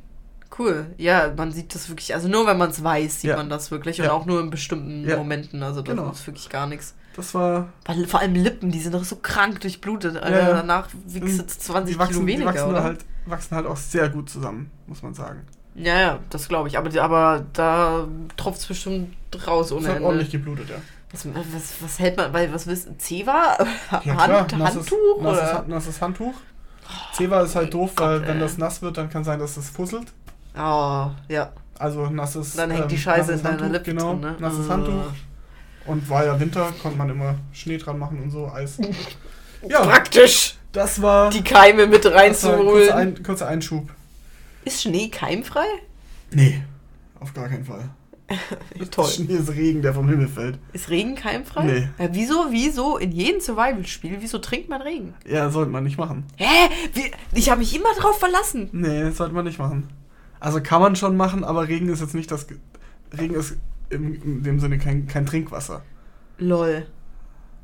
[0.57, 0.87] Cool.
[0.97, 3.37] Ja, man sieht das wirklich, also nur wenn man es weiß, sieht Ja.
[3.37, 4.11] man das wirklich und Ja.
[4.11, 5.15] auch nur in bestimmten Ja.
[5.17, 5.63] Momenten.
[5.63, 6.09] Also das Genau.
[6.11, 6.95] ist wirklich gar nichts.
[7.15, 7.69] Das war.
[7.85, 10.17] Weil vor allem Lippen, die sind doch so krank durchblutet.
[10.17, 10.37] Alter.
[10.41, 10.53] Ja, ja.
[10.55, 12.83] Danach wiegst du 20 Die wachsen, Kilo die weniger, wachsen, oder?
[12.83, 15.41] halt, wachsen halt auch sehr gut zusammen, muss man sagen.
[15.75, 16.77] Ja, ja, das glaube ich.
[16.77, 19.15] Aber, aber da tropft es bestimmt
[19.47, 20.07] raus ohne Es hat Ende.
[20.07, 20.75] ordentlich geblutet, ja.
[21.11, 23.57] Was, was, was hält man, weil was wisst Zewa?
[24.03, 25.21] Ja, Hand, nasses, Handtuch?
[25.21, 25.65] nasses, oder?
[25.67, 26.33] Nasses Handtuch.
[27.13, 28.41] Zewa ist halt doof, weil Gott, wenn ey.
[28.41, 30.11] das nass wird, dann kann sein, dass es fusselt.
[30.55, 31.51] Oh, ja.
[31.77, 32.53] Also nasses.
[32.55, 34.35] Dann hängt die ähm, Scheiße nasses in deiner Lippe Genau, drin, ne?
[34.39, 34.69] nasses Äh.
[34.69, 35.03] Handtuch.
[35.85, 38.77] Und war ja Winter, konnte man immer Schnee dran machen und so, Eis.
[39.67, 42.91] Ja, Praktisch, das war, die Keime mit ein kurzer, reinzuholen.
[42.93, 43.89] ein, kurzer Einschub.
[44.63, 45.65] Ist Schnee keimfrei?
[46.31, 46.63] Nee,
[47.19, 47.89] auf gar keinen Fall.
[48.91, 49.07] Toll.
[49.07, 50.59] Schnee ist Regen, der vom Himmel fällt.
[50.73, 51.63] Ist Regen keimfrei?
[51.65, 51.89] Nee.
[51.97, 55.13] Ja, wieso, wieso in jedem Survival-Spiel, wieso trinkt man Regen?
[55.27, 56.25] Ja, sollte man nicht machen.
[56.35, 56.69] Hä?
[56.93, 58.69] Wie, ich habe mich immer drauf verlassen.
[58.71, 59.89] Nee, das sollte man nicht machen.
[60.39, 62.47] Also kann man schon machen, aber Regen ist jetzt nicht das.
[62.47, 62.57] Ge
[63.17, 63.57] Regen ist
[63.89, 65.81] im, in dem Sinne kein, kein Trinkwasser.
[66.37, 66.85] Lol.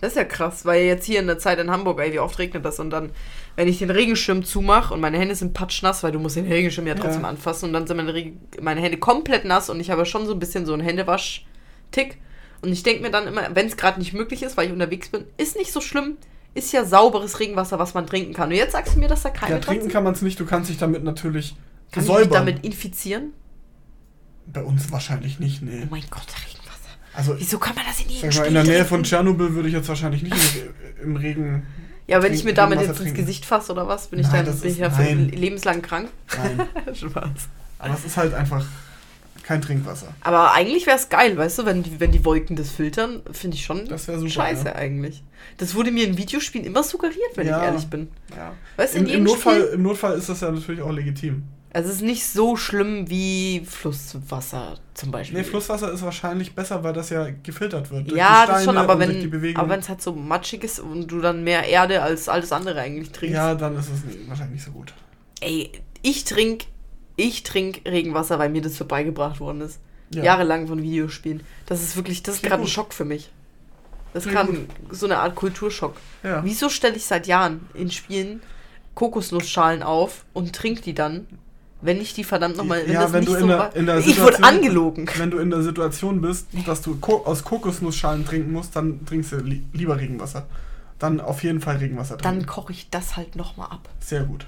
[0.06, 2.38] Das ist ja krass, weil jetzt hier in der Zeit in Hamburg, ey, wie oft
[2.38, 3.10] regnet das und dann,
[3.56, 6.86] wenn ich den Regenschirm zumache und meine Hände sind patschnass, weil du musst den Regenschirm
[6.86, 7.30] ja trotzdem Ja.
[7.30, 10.34] anfassen und dann sind meine, Regen meine Hände komplett nass und ich habe schon so
[10.34, 12.18] ein bisschen so einen Händewasch-Tick
[12.62, 15.10] und ich denke mir dann immer, wenn es gerade nicht möglich ist, weil ich unterwegs
[15.10, 16.18] bin, ist nicht so schlimm,
[16.54, 18.50] ist ja sauberes Regenwasser, was man trinken kann.
[18.50, 20.46] Und jetzt sagst du mir, dass da keine Ja, trinken kann man es nicht, du
[20.46, 21.56] kannst dich damit natürlich
[21.92, 22.30] Kann säubern.
[22.46, 23.34] damit infizieren?
[24.46, 25.82] Bei uns wahrscheinlich nicht, nee.
[25.84, 26.28] Oh mein Gott.
[27.16, 28.90] Also, Wieso kann man das in jedem Spiel in der Nähe trinken?
[28.90, 30.36] von Tschernobyl würde ich jetzt wahrscheinlich nicht
[31.02, 31.66] im, Regen.
[32.08, 33.16] Ja, wenn ich mir damit jetzt ins trinken.
[33.16, 36.10] Gesicht fasse oder was, bin ich Nein, dann bin ich ja lebenslang krank?
[36.38, 36.68] Nein.
[36.96, 37.30] Spaß.
[37.80, 38.66] Aber es ist halt einfach
[39.44, 40.08] kein Trinkwasser.
[40.22, 43.56] Aber eigentlich wäre es geil, weißt du, wenn die, wenn die Wolken das filtern, finde
[43.58, 44.28] ich schon Das super.
[44.28, 44.76] scheiße Ja.
[44.76, 45.24] eigentlich.
[45.58, 47.60] Das wurde mir in Videospielen immer suggeriert, wenn Ja.
[47.60, 48.08] ich ehrlich bin.
[48.36, 48.54] Ja.
[48.78, 49.74] Weißt Im, im, Notfall, Spiel.
[49.76, 51.44] Im Notfall ist das ja natürlich auch legitim.
[51.76, 55.40] Also es ist nicht so schlimm wie Flusswasser zum Beispiel.
[55.40, 58.10] Nee, Flusswasser ist wahrscheinlich besser, weil das ja gefiltert wird.
[58.10, 61.20] durch ja, das schon, aber wenn aber wenn es halt so matschig ist und du
[61.20, 63.36] dann mehr Erde als alles andere eigentlich trinkst.
[63.36, 64.94] Ja, dann ist es nicht- wahrscheinlich nicht so gut.
[65.42, 65.70] Ey,
[66.02, 66.64] ich trink,
[67.18, 69.82] ich trink Regenwasser, weil mir das so beigebracht worden ist.
[70.14, 70.24] Ja.
[70.24, 71.44] Jahrelang von Videospielen.
[71.66, 72.68] Das ist wirklich, das ist gerade ein.
[72.70, 73.32] Schock für mich.
[74.14, 75.98] Das ist gerade so eine Art Kulturschock.
[76.24, 76.42] Ja.
[76.46, 78.42] Wieso stelle ich seit Jahren in Spielen
[78.94, 81.28] Kokosnussschalen auf und trinke die dann,
[81.82, 82.90] wenn ich die verdammt nochmal.
[82.90, 85.08] Ja, wenn du in der- war- in der Ich wurde angelogen.
[85.18, 89.32] Wenn du in der Situation bist, dass du Ko aus Kokosnussschalen trinken musst, dann trinkst
[89.34, 90.46] du li lieber Regenwasser.
[91.00, 92.48] Dann auf jeden Fall Regenwasser Dann trinken.
[92.48, 93.90] koche ich das halt nochmal ab.
[94.00, 94.46] Sehr gut.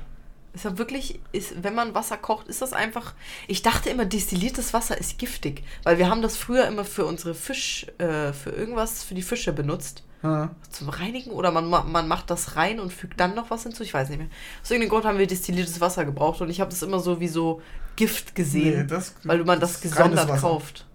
[0.54, 3.14] Ist ja wirklich, ist, wenn man Wasser kocht, ist das einfach.
[3.48, 7.36] Ich dachte immer, destilliertes Wasser ist giftig, weil wir haben das früher immer für unsere
[7.36, 10.02] Fisch, äh, für irgendwas, für die Fische benutzt.
[10.24, 10.50] Ja.
[10.72, 13.84] Zum Reinigen oder man, ma- man macht das rein und fügt dann noch was hinzu.
[13.84, 14.28] Ich weiß nicht mehr.
[14.64, 17.28] Aus irgendeinem Grund haben wir destilliertes Wasser gebraucht und ich habe das immer so wie
[17.28, 17.62] so
[17.96, 20.86] Gift gesehen, Nee, das- weil man das das gesondert kauft.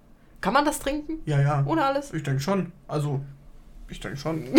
[0.41, 1.19] Kann man das trinken?
[1.25, 1.63] Ja, ja.
[1.67, 2.13] Ohne alles?
[2.13, 2.73] Ich denke schon.
[2.89, 3.21] Also,
[3.89, 4.45] ich denke schon.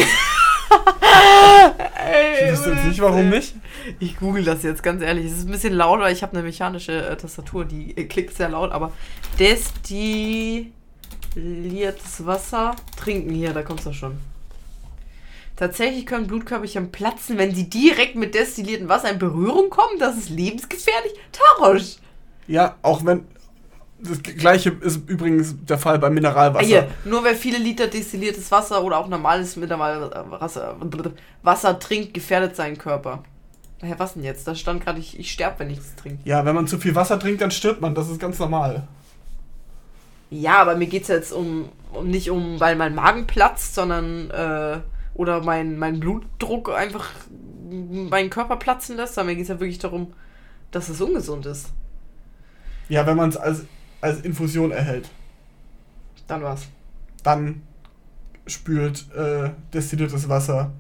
[2.06, 3.56] Ey, Ich wüsste jetzt nicht, warum nicht.
[4.00, 5.26] Ich google das jetzt, ganz ehrlich.
[5.26, 6.10] Es ist ein bisschen lauter.
[6.10, 8.92] Ich habe eine mechanische äh, Tastatur, die äh, klickt sehr laut, aber
[9.40, 10.74] destilliertes
[12.26, 14.18] Wasser trinken hier, da kommt's doch schon.
[15.56, 20.00] Tatsächlich können Blutkörperchen platzen, wenn sie direkt mit destilliertem Wasser in Berührung kommen.
[20.00, 21.14] Das ist lebensgefährlich.
[21.32, 21.98] Tarosch!
[22.48, 23.26] Ja, auch wenn.
[24.00, 26.66] Das gleiche ist übrigens der Fall beim Mineralwasser.
[26.66, 30.76] Hier, nur wer viele Liter destilliertes Wasser oder auch normales Mineralwasser
[31.42, 33.24] Wasser trinkt, gefährdet seinen Körper.
[33.82, 34.46] Hä, was denn jetzt?
[34.48, 36.20] Da stand gerade, ich, ich sterbe, wenn ich das trinke.
[36.26, 37.96] Ja, wenn man zu viel Wasser trinkt, dann stirbt man.
[37.96, 38.88] Das ist ganz normal.
[40.30, 44.32] Ja, aber mir geht es jetzt um, um nicht um, weil mein Magen platzt, sondern
[44.32, 44.80] äh,
[45.16, 47.10] oder mein, mein Blutdruck einfach
[47.70, 50.14] meinen Körper platzen lässt, sondern mir geht es ja wirklich darum,
[50.72, 51.70] dass es ungesund ist.
[52.90, 53.66] Ja, wenn man es als,
[54.02, 55.10] als Infusion erhält,
[56.28, 56.68] Dann war's.
[57.24, 57.62] dann
[58.46, 60.72] spült äh, destilliertes Wasser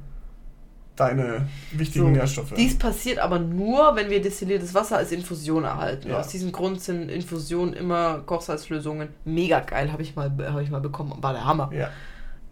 [0.95, 2.53] deine wichtigen So, Nährstoffe.
[2.55, 6.09] Dies passiert aber nur, wenn wir destilliertes Wasser als Infusion erhalten.
[6.09, 6.19] Ja.
[6.19, 10.81] Aus diesem Grund sind Infusionen immer Kochsalzlösungen mega geil, habe ich, mal, hab ich mal
[10.81, 11.13] bekommen.
[11.21, 11.71] War der Hammer.
[11.73, 11.89] ja.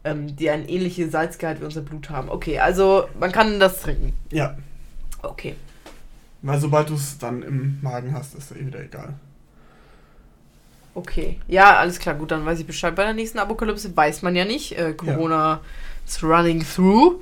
[0.03, 2.29] Ähm, die ein ähnliches Salzgehalt wie unser Blut haben.
[2.29, 4.13] Okay, also man kann das trinken.
[4.31, 4.55] ja,
[5.21, 5.55] Okay.
[6.41, 9.13] weil sobald du es dann im Magen hast, ist eh wieder egal.
[10.93, 11.39] Okay.
[11.47, 12.95] Ja, alles klar, gut, dann weiß ich Bescheid.
[12.95, 14.77] Bei der nächsten Apokalypse weiß man ja nicht.
[14.77, 15.61] Äh, Corona
[16.07, 17.21] is running through.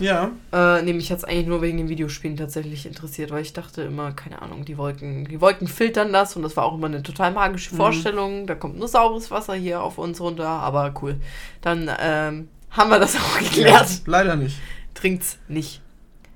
[0.00, 3.52] Ja, Äh, nee, mich hat es eigentlich nur wegen den Videospielen tatsächlich interessiert, weil ich
[3.52, 6.86] dachte immer, keine Ahnung, die Wolken, die Wolken filtern das und das war auch immer
[6.88, 7.76] eine total magische Mhm.
[7.76, 8.46] Vorstellung.
[8.46, 11.16] Da kommt nur saures Wasser hier auf uns runter, aber cool.
[11.60, 13.88] Dann ähm, haben wir das auch geklärt.
[13.90, 14.56] Ja, leider nicht.
[14.94, 15.80] Trinkt's nicht.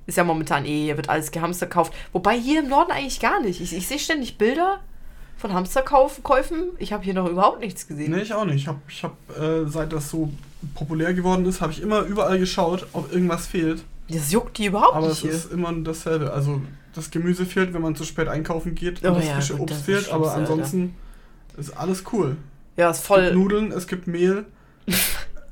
[0.07, 1.95] Ist ja momentan eh, hier wird alles gehamster gekauft.
[2.13, 3.61] Wobei hier im Norden eigentlich gar nicht.
[3.63, 4.81] Ich, ich sehe ständig Bilder
[5.39, 6.71] von Hamsterkäufen.
[6.79, 8.13] Ich habe hier noch überhaupt nichts gesehen.
[8.13, 8.57] Nee, ich auch nicht.
[8.57, 10.31] Ich habe, ich hab, äh, seit das so
[10.75, 13.85] populär geworden ist, habe ich immer überall geschaut, ob irgendwas fehlt.
[14.09, 15.31] Das juckt die überhaupt Aber nicht es hier.
[15.33, 16.33] ist immer dasselbe.
[16.33, 16.61] Also
[16.95, 19.01] das Gemüse fehlt, wenn man zu spät einkaufen geht.
[19.03, 20.13] Oh und das ja, frische Obst das fehlt.
[20.13, 20.95] Aber ansonsten
[21.57, 22.37] ist alles cool.
[22.77, 23.33] ja, ist Es gibt voll.
[23.35, 24.45] Nudeln, es gibt Mehl.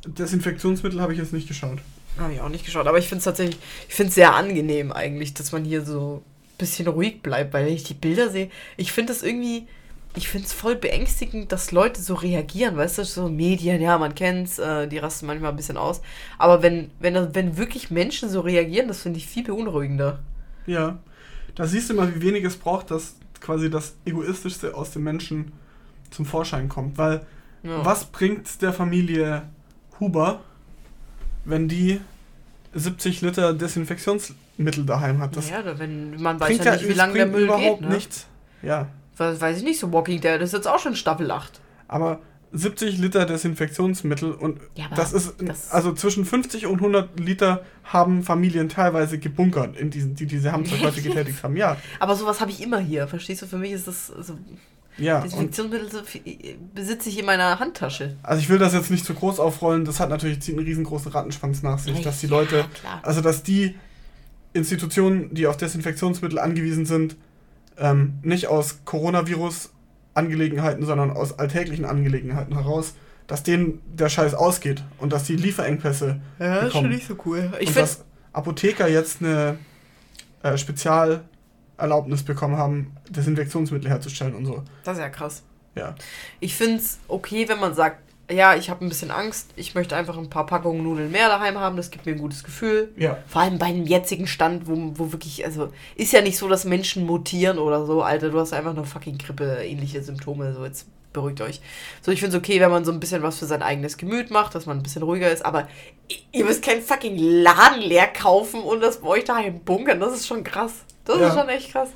[0.06, 1.78] Desinfektionsmittel habe ich jetzt nicht geschaut.
[2.18, 3.58] Habe ich auch nicht geschaut, aber ich finde es tatsächlich,
[3.88, 7.66] ich finde es sehr angenehm eigentlich, dass man hier so ein bisschen ruhig bleibt, weil
[7.66, 9.66] wenn ich die Bilder sehe, ich finde das irgendwie,
[10.14, 14.14] ich finde es voll beängstigend, dass Leute so reagieren, weißt du, so Medien, ja, man
[14.14, 16.02] kennt's, äh, die rasten manchmal ein bisschen aus,
[16.38, 20.18] aber wenn, wenn, wenn wirklich Menschen so reagieren, das finde ich viel beunruhigender.
[20.66, 20.98] Ja.
[21.54, 25.52] Da siehst du mal, wie wenig es braucht, dass quasi das Egoistischste aus dem Menschen
[26.10, 26.96] zum Vorschein kommt.
[26.98, 27.26] Weil
[27.62, 27.84] Ja.
[27.84, 29.42] was bringt der Familie
[30.00, 30.40] Huber,
[31.44, 32.00] wenn die
[32.74, 35.36] 70 Liter Desinfektionsmittel daheim hat?
[35.36, 37.88] Das ja, da- wenn man weiß bringt ja nicht, wie lange der Müll überhaupt geht,
[37.88, 37.94] ne?
[37.94, 38.26] nichts.
[38.62, 38.88] Ja.
[39.22, 41.60] Weiß, weiß ich nicht, so Walking Dead ist jetzt auch schon Staffel 8.
[41.88, 42.20] Aber
[42.54, 48.22] 70 Liter Desinfektionsmittel und Ja, das ist, das- also zwischen 50 und 100 Liter haben
[48.22, 51.56] Familien teilweise gebunkert, in diesen, die diese Hamsterkäufe getätigt haben.
[51.56, 53.46] Ja, Aber sowas habe ich immer hier, verstehst du?
[53.46, 54.36] Für mich ist das, so,
[54.98, 55.20] ja.
[55.22, 55.88] Desinfektionsmittel
[56.74, 58.16] besitze ich in meiner Handtasche.
[58.22, 61.62] also ich will das jetzt nicht zu groß aufrollen, das hat natürlich einen riesengroßen Rattenschwanz
[61.62, 63.00] nach sich, dass die Ja, Leute, klar.
[63.02, 63.76] also dass die
[64.52, 67.16] Institutionen, die auf Desinfektionsmittel angewiesen sind,
[67.82, 72.94] ähm, nicht aus Coronavirus-Angelegenheiten, sondern aus alltäglichen Angelegenheiten heraus,
[73.26, 77.16] dass denen der Scheiß ausgeht und dass die Lieferengpässe Ja, das ist schon nicht so
[77.26, 77.52] cool.
[77.60, 79.58] Ich und dass Apotheker jetzt eine
[80.42, 84.62] äh, Spezialerlaubnis bekommen haben, Desinfektionsmittel herzustellen und so.
[84.84, 85.42] das ist ja krass.
[85.74, 85.94] Ja.
[86.40, 87.98] Ich finde es okay, wenn man sagt,
[88.30, 91.58] ja, ich habe ein bisschen Angst, ich möchte einfach ein paar Packungen Nudeln mehr daheim
[91.58, 92.90] haben, das gibt mir ein gutes Gefühl.
[92.96, 93.18] Ja.
[93.26, 96.64] Vor allem bei dem jetzigen Stand, wo, wo wirklich, also, ist ja nicht so, dass
[96.64, 100.86] Menschen mutieren oder so, Alter, du hast einfach nur fucking Grippe, ähnliche Symptome, so jetzt
[101.12, 101.60] beruhigt euch.
[102.00, 104.30] So, ich finde es okay, wenn man so ein bisschen was für sein eigenes Gemüt
[104.30, 105.68] macht, dass man ein bisschen ruhiger ist, aber
[106.32, 110.26] ihr müsst keinen fucking Laden leer kaufen und das bei euch daheim bunkern, das ist
[110.26, 110.72] schon krass.
[111.04, 111.28] Das Ja.
[111.28, 111.90] ist schon echt krass.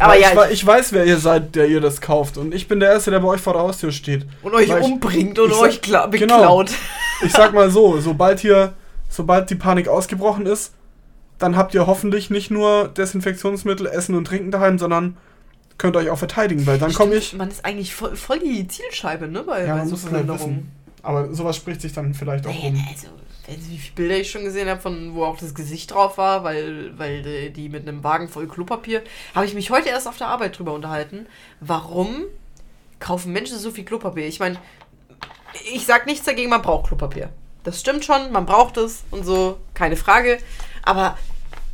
[0.00, 2.36] Aber Weil ja, ich, ich weiß, wer ihr seid, der ihr das kauft.
[2.38, 4.26] Und ich bin der Erste, der bei euch vor der Haustür steht.
[4.42, 6.08] und euch weil ich- umbringt und ich euch genau.
[6.08, 6.70] beklaut.
[7.22, 8.72] Ich sag mal so, sobald hier,
[9.08, 10.72] sobald die Panik ausgebrochen ist,
[11.38, 15.16] dann habt ihr hoffentlich nicht nur Desinfektionsmittel, Essen und Trinken daheim, sondern
[15.78, 17.34] könnt euch auch verteidigen, weil dann komme ich.
[17.34, 19.42] Man ist eigentlich voll, voll die Zielscheibe, ne?
[19.42, 20.70] Bei, Ja, bei man so muss es halt wissen.
[21.02, 22.86] Aber sowas spricht sich dann vielleicht auch Naja, um.
[22.90, 23.06] also,
[23.50, 26.96] wie viele Bilder ich schon gesehen habe, von wo auch das Gesicht drauf war, weil,
[26.98, 29.02] weil die, mit einem Wagen voll Klopapier,
[29.34, 31.26] habe ich mich heute erst auf der Arbeit drüber unterhalten.
[31.60, 32.24] Warum
[32.98, 34.26] kaufen Menschen so viel Klopapier?
[34.26, 34.58] Ich meine,
[35.72, 37.30] ich sag nichts dagegen, man braucht Klopapier.
[37.64, 40.38] Das stimmt schon, man braucht es und so, keine Frage.
[40.82, 41.18] Aber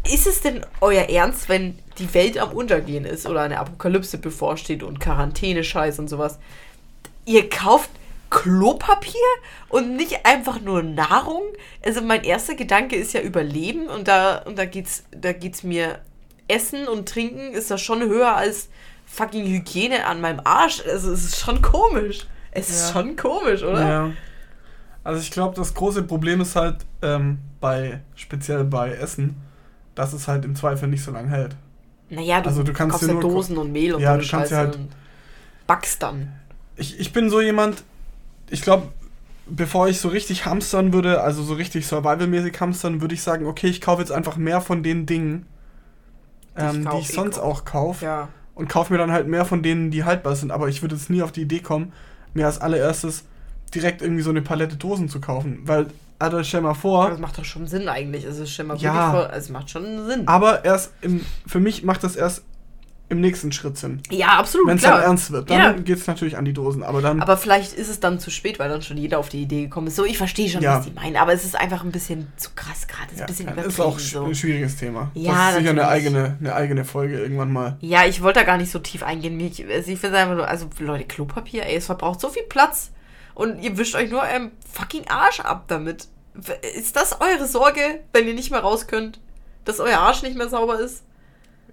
[0.05, 4.83] ist es denn euer Ernst, wenn die Welt am Untergehen ist oder eine Apokalypse bevorsteht
[4.83, 6.39] und Quarantäne-Scheiß und sowas?
[7.25, 7.91] Ihr kauft
[8.31, 9.13] Klopapier
[9.69, 11.43] und nicht einfach nur Nahrung?
[11.85, 16.01] Also mein erster Gedanke ist ja Überleben und da, und da geht's, da geht's mir
[16.49, 18.69] Essen und Trinken ist da schon höher als
[19.07, 20.83] fucking Hygiene an meinem Arsch.
[20.87, 22.27] Also es ist schon komisch.
[22.53, 22.93] Es ist Ja.
[23.01, 23.89] schon komisch, oder?
[23.89, 24.11] Ja.
[25.05, 29.37] Also ich glaube, das große Problem ist halt ähm, bei, speziell bei Essen,
[29.95, 31.55] dass es halt im Zweifel nicht so lange hält.
[32.09, 34.51] Naja, du, Also du kannst kaufst ja nur- Dosen und Mehl und Ja, du kannst
[34.53, 34.89] ja halt- und
[35.67, 36.33] backst dann.
[36.77, 37.83] Ich, ich bin so jemand,
[38.51, 38.89] ich glaube,
[39.49, 43.69] bevor ich so richtig hamstern würde, also so richtig survivalmäßig hamstern, würde ich sagen, okay,
[43.69, 45.47] ich kaufe jetzt einfach mehr von den Dingen,
[46.59, 48.05] Die ich ähm, die ich eh sonst auch kaufe.
[48.05, 48.29] Ja.
[48.55, 50.51] und kaufe mir dann halt mehr von denen, die haltbar sind.
[50.51, 51.93] Aber ich würde jetzt nie auf die Idee kommen,
[52.35, 53.25] mir als allererstes
[53.75, 55.61] direkt irgendwie so eine Palette Dosen zu kaufen.
[55.65, 55.89] Weil,
[56.19, 58.27] Alter, stell mal Aber vor, das macht doch schon Sinn eigentlich.
[58.27, 58.95] Also stell mal Ja.
[58.95, 60.27] wirklich vor, es macht schon Sinn.
[60.27, 62.43] aber erst im, für mich macht das erst
[63.09, 64.03] im nächsten Schritt Sinn.
[64.11, 65.73] Ja, absolut, Wenn es halt ernst wird, dann Ja.
[65.73, 66.83] geht es natürlich an die Dosen.
[66.83, 69.43] Aber dann, Aber vielleicht ist es dann zu spät, weil dann schon jeder auf die
[69.43, 69.97] Idee gekommen ist.
[69.97, 70.79] So, ich verstehe schon, Ja.
[70.79, 73.09] was die meinen, aber es ist einfach ein bisschen zu krass gerade.
[73.15, 74.25] Es ist ja, ein bisschen ist auch so.
[74.25, 75.11] ein schwieriges Thema.
[75.15, 77.77] Ja, das ist sicher eine eigene, eine eigene Folge irgendwann mal.
[77.81, 79.37] Ja, ich wollte da gar nicht so tief eingehen.
[79.37, 82.91] Mich, also ich finde einfach nur, also Leute, Klopapier, ey, es verbraucht so viel Platz.
[83.35, 86.09] Und ihr wischt euch nur euren fucking Arsch ab damit.
[86.77, 89.21] Ist das eure Sorge, wenn ihr nicht mehr raus könnt?
[89.65, 91.03] Dass euer Arsch nicht mehr sauber ist?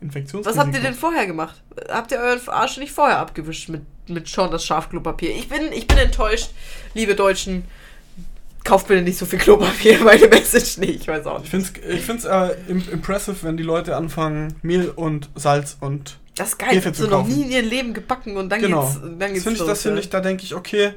[0.04, 0.50] Infektionsrisiko.
[0.60, 1.62] Was habt ihr denn vorher gemacht?
[1.90, 5.32] Habt ihr euren Arsch nicht vorher abgewischt mit, mit schon das Schafklopapier?
[5.32, 6.52] Ich bin, ich bin enttäuscht,
[6.94, 7.64] liebe Deutschen.
[8.64, 11.02] Kauft bitte nicht so viel Klopapier, meine Message nicht.
[11.02, 11.70] Ich weiß auch Ich nicht.
[11.70, 16.18] finde es ich find's, äh, im- impressive, wenn die Leute anfangen, Mehl und Salz und
[16.38, 16.70] Das ist geil.
[16.70, 18.84] Hefe zu ihr noch nie in ihr Leben gebacken und dann genau.
[18.86, 20.94] geht's, dann das geht's finde ich, los, das finde ich, da denke ich, okay,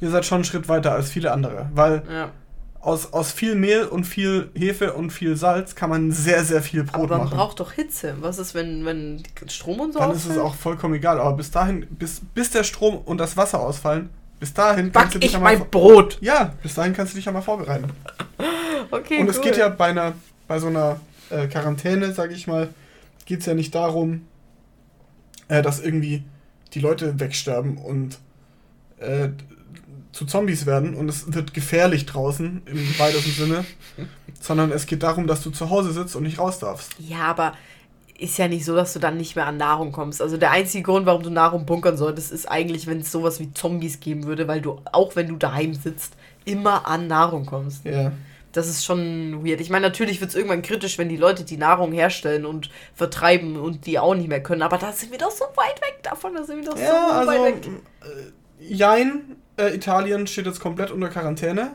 [0.00, 1.68] ihr seid schon einen Schritt weiter als viele andere.
[1.72, 2.30] Weil Ja.
[2.80, 6.84] Aus, aus viel Mehl und viel Hefe und viel Salz kann man sehr, sehr viel
[6.84, 7.36] Brot Aber man machen.
[7.36, 8.14] braucht doch Hitze.
[8.20, 10.40] Was ist, wenn, wenn Strom und so Dann ist es ausfällt?
[10.46, 11.20] auch vollkommen egal.
[11.20, 15.14] Aber bis dahin, bis, bis der Strom und das Wasser ausfallen, bis dahin Back kannst
[15.16, 15.58] du dich ich ja mal.
[15.58, 16.18] mein Brot.
[16.20, 17.86] Ja, bis dahin kannst du dich ja mal vorbereiten.
[18.90, 19.42] Okay, und es cool.
[19.44, 20.14] geht ja bei einer,
[20.46, 20.98] bei so einer
[21.28, 22.68] äh, Quarantäne, sage ich mal,
[23.26, 24.22] geht es ja nicht darum,
[25.48, 26.22] äh, dass irgendwie
[26.72, 28.18] die Leute wegsterben und
[28.98, 29.28] äh,
[30.18, 33.64] zu Zombies werden und es wird gefährlich draußen im weitesten Sinne,
[34.40, 36.90] sondern es geht darum, dass du zu Hause sitzt und nicht raus darfst.
[36.98, 37.52] Ja, aber
[38.18, 40.20] ist ja nicht so, dass du dann nicht mehr an Nahrung kommst.
[40.20, 43.54] Also der einzige Grund, warum du Nahrung bunkern solltest, ist eigentlich, wenn es sowas wie
[43.54, 46.14] Zombies geben würde, weil du, auch wenn du daheim sitzt,
[46.44, 47.84] immer an Nahrung kommst.
[47.84, 48.10] Ja.
[48.50, 49.60] Das ist schon weird.
[49.60, 53.56] Ich meine, natürlich wird es irgendwann kritisch, wenn die Leute die Nahrung herstellen und vertreiben
[53.56, 54.62] und die auch nicht mehr können.
[54.62, 56.34] Aber da sind wir doch so weit weg davon.
[56.34, 57.68] Da sind wir doch so Ja, weit also, weg.
[58.58, 61.72] äh, Jein, äh, Italien steht jetzt komplett unter Quarantäne.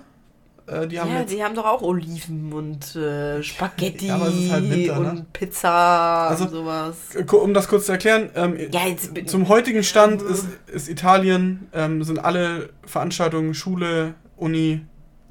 [0.66, 4.98] Äh, die haben Ja, die haben doch auch Oliven und äh, Spaghetti Ja, halt Winter,
[4.98, 5.26] und ne?
[5.34, 6.96] Pizza Also, und sowas.
[7.16, 11.68] äh, um das kurz zu erklären, ähm, Ja, jetzt zum heutigen Stand ist, ist Italien,
[11.74, 14.82] ähm, sind alle Veranstaltungen, Schule, Uni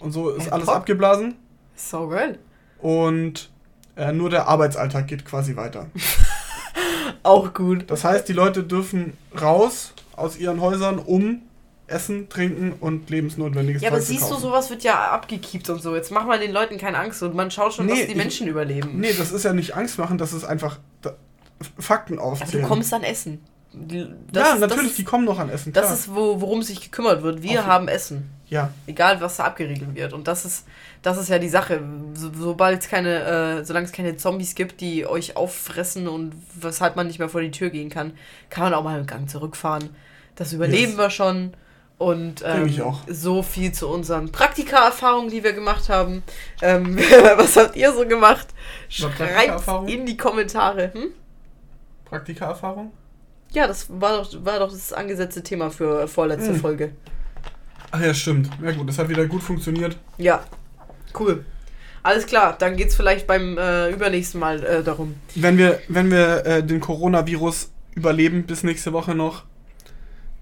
[0.00, 0.76] und so, ist Ja, alles top.
[0.76, 1.34] abgeblasen.
[1.76, 2.38] So geil.
[2.78, 3.50] Und
[3.96, 5.86] äh, nur der Arbeitsalltag geht quasi weiter.
[7.22, 7.84] Auch gut.
[7.90, 11.42] Das heißt, die Leute dürfen raus aus ihren Häusern, um
[11.92, 14.42] Essen, Trinken und lebensnotwendiges Ja, aber Zeug siehst du, kaufen.
[14.42, 15.94] sowas wird ja abgekiept und so.
[15.94, 18.16] Jetzt mach mal den Leuten keine Angst und man schaut schon, Nee, dass die ich-
[18.16, 18.98] Menschen überleben.
[18.98, 21.14] Nee, das ist ja nicht Angst machen, das ist einfach da,
[21.78, 22.62] Fakten aufzählen.
[22.62, 23.40] du kommst an Essen.
[23.74, 25.72] Die- ja, ist- natürlich, das, die kommen noch an Essen.
[25.72, 25.94] Das klar.
[25.94, 27.42] ist, wo, worum sich gekümmert wird.
[27.42, 28.28] Wir Auf- haben Essen.
[28.48, 30.12] ja, Egal, was da abgeriegelt wird.
[30.12, 30.66] Und das ist,
[31.00, 31.80] das ist ja die Sache.
[32.12, 36.96] So, sobald es keine, äh, solange es keine Zombies gibt, die euch auffressen und weshalb
[36.96, 38.12] man nicht mehr vor die Tür gehen kann,
[38.50, 39.88] kann man auch mal einen Gang zurückfahren.
[40.36, 40.98] Das überleben Yes.
[40.98, 41.54] wir schon.
[42.02, 42.68] Und ähm,
[43.06, 46.24] so viel zu unseren Praktika-Erfahrungen, die wir gemacht haben.
[46.60, 46.98] Ähm,
[47.36, 48.48] was habt ihr so gemacht?
[48.88, 50.92] Schreibt in die Kommentare.
[50.92, 51.10] Hm?
[52.06, 52.90] Praktika-Erfahrung?
[53.52, 56.60] Ja, das war doch, war doch das angesetzte Thema für vorletzte Hm.
[56.60, 56.92] Folge.
[57.92, 58.50] Ach ja, stimmt.
[58.60, 59.96] Ja gut, das hat wieder gut funktioniert.
[60.18, 60.42] Ja,
[61.20, 61.44] cool.
[62.02, 65.14] Alles klar, dann geht's vielleicht beim äh, übernächsten Mal äh, darum.
[65.36, 69.44] Wenn wir, wenn wir äh, den Coronavirus überleben bis nächste Woche noch,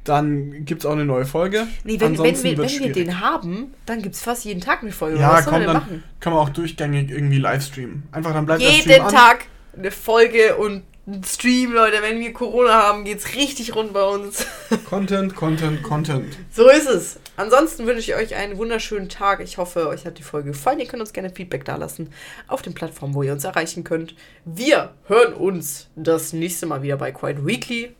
[0.04, 1.66] dann gibt es auch eine neue Folge.
[1.84, 5.18] Nee, wenn, wenn, wenn wird's wir den haben, dann gibt's fast jeden Tag eine Folge.
[5.18, 6.04] Ja, Was komm, dann machen?
[6.20, 8.04] kann man auch durchgängig irgendwie Livestreamen.
[8.12, 9.12] Einfach dann bleibt der Stream Jeden an.
[9.12, 9.46] Tag
[9.76, 11.98] eine Folge und ein Stream, Leute.
[12.02, 14.46] Wenn wir Corona haben, geht's richtig rund bei uns.
[14.88, 16.38] Content, Content, Content.
[16.50, 17.18] So ist es.
[17.36, 19.40] Ansonsten wünsche ich euch einen wunderschönen Tag.
[19.40, 20.78] Ich hoffe, euch hat die Folge gefallen.
[20.78, 22.10] Ihr könnt uns gerne Feedback dalassen
[22.48, 24.14] auf den Plattformen, wo ihr uns erreichen könnt.
[24.44, 27.94] Wir hören uns das nächste Mal wieder bei Quiet Weekly.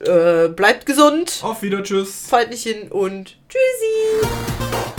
[0.00, 2.26] Äh, bleibt gesund, Auf wieder, tschüss.
[2.28, 4.97] fallt nicht hin und tschüssi.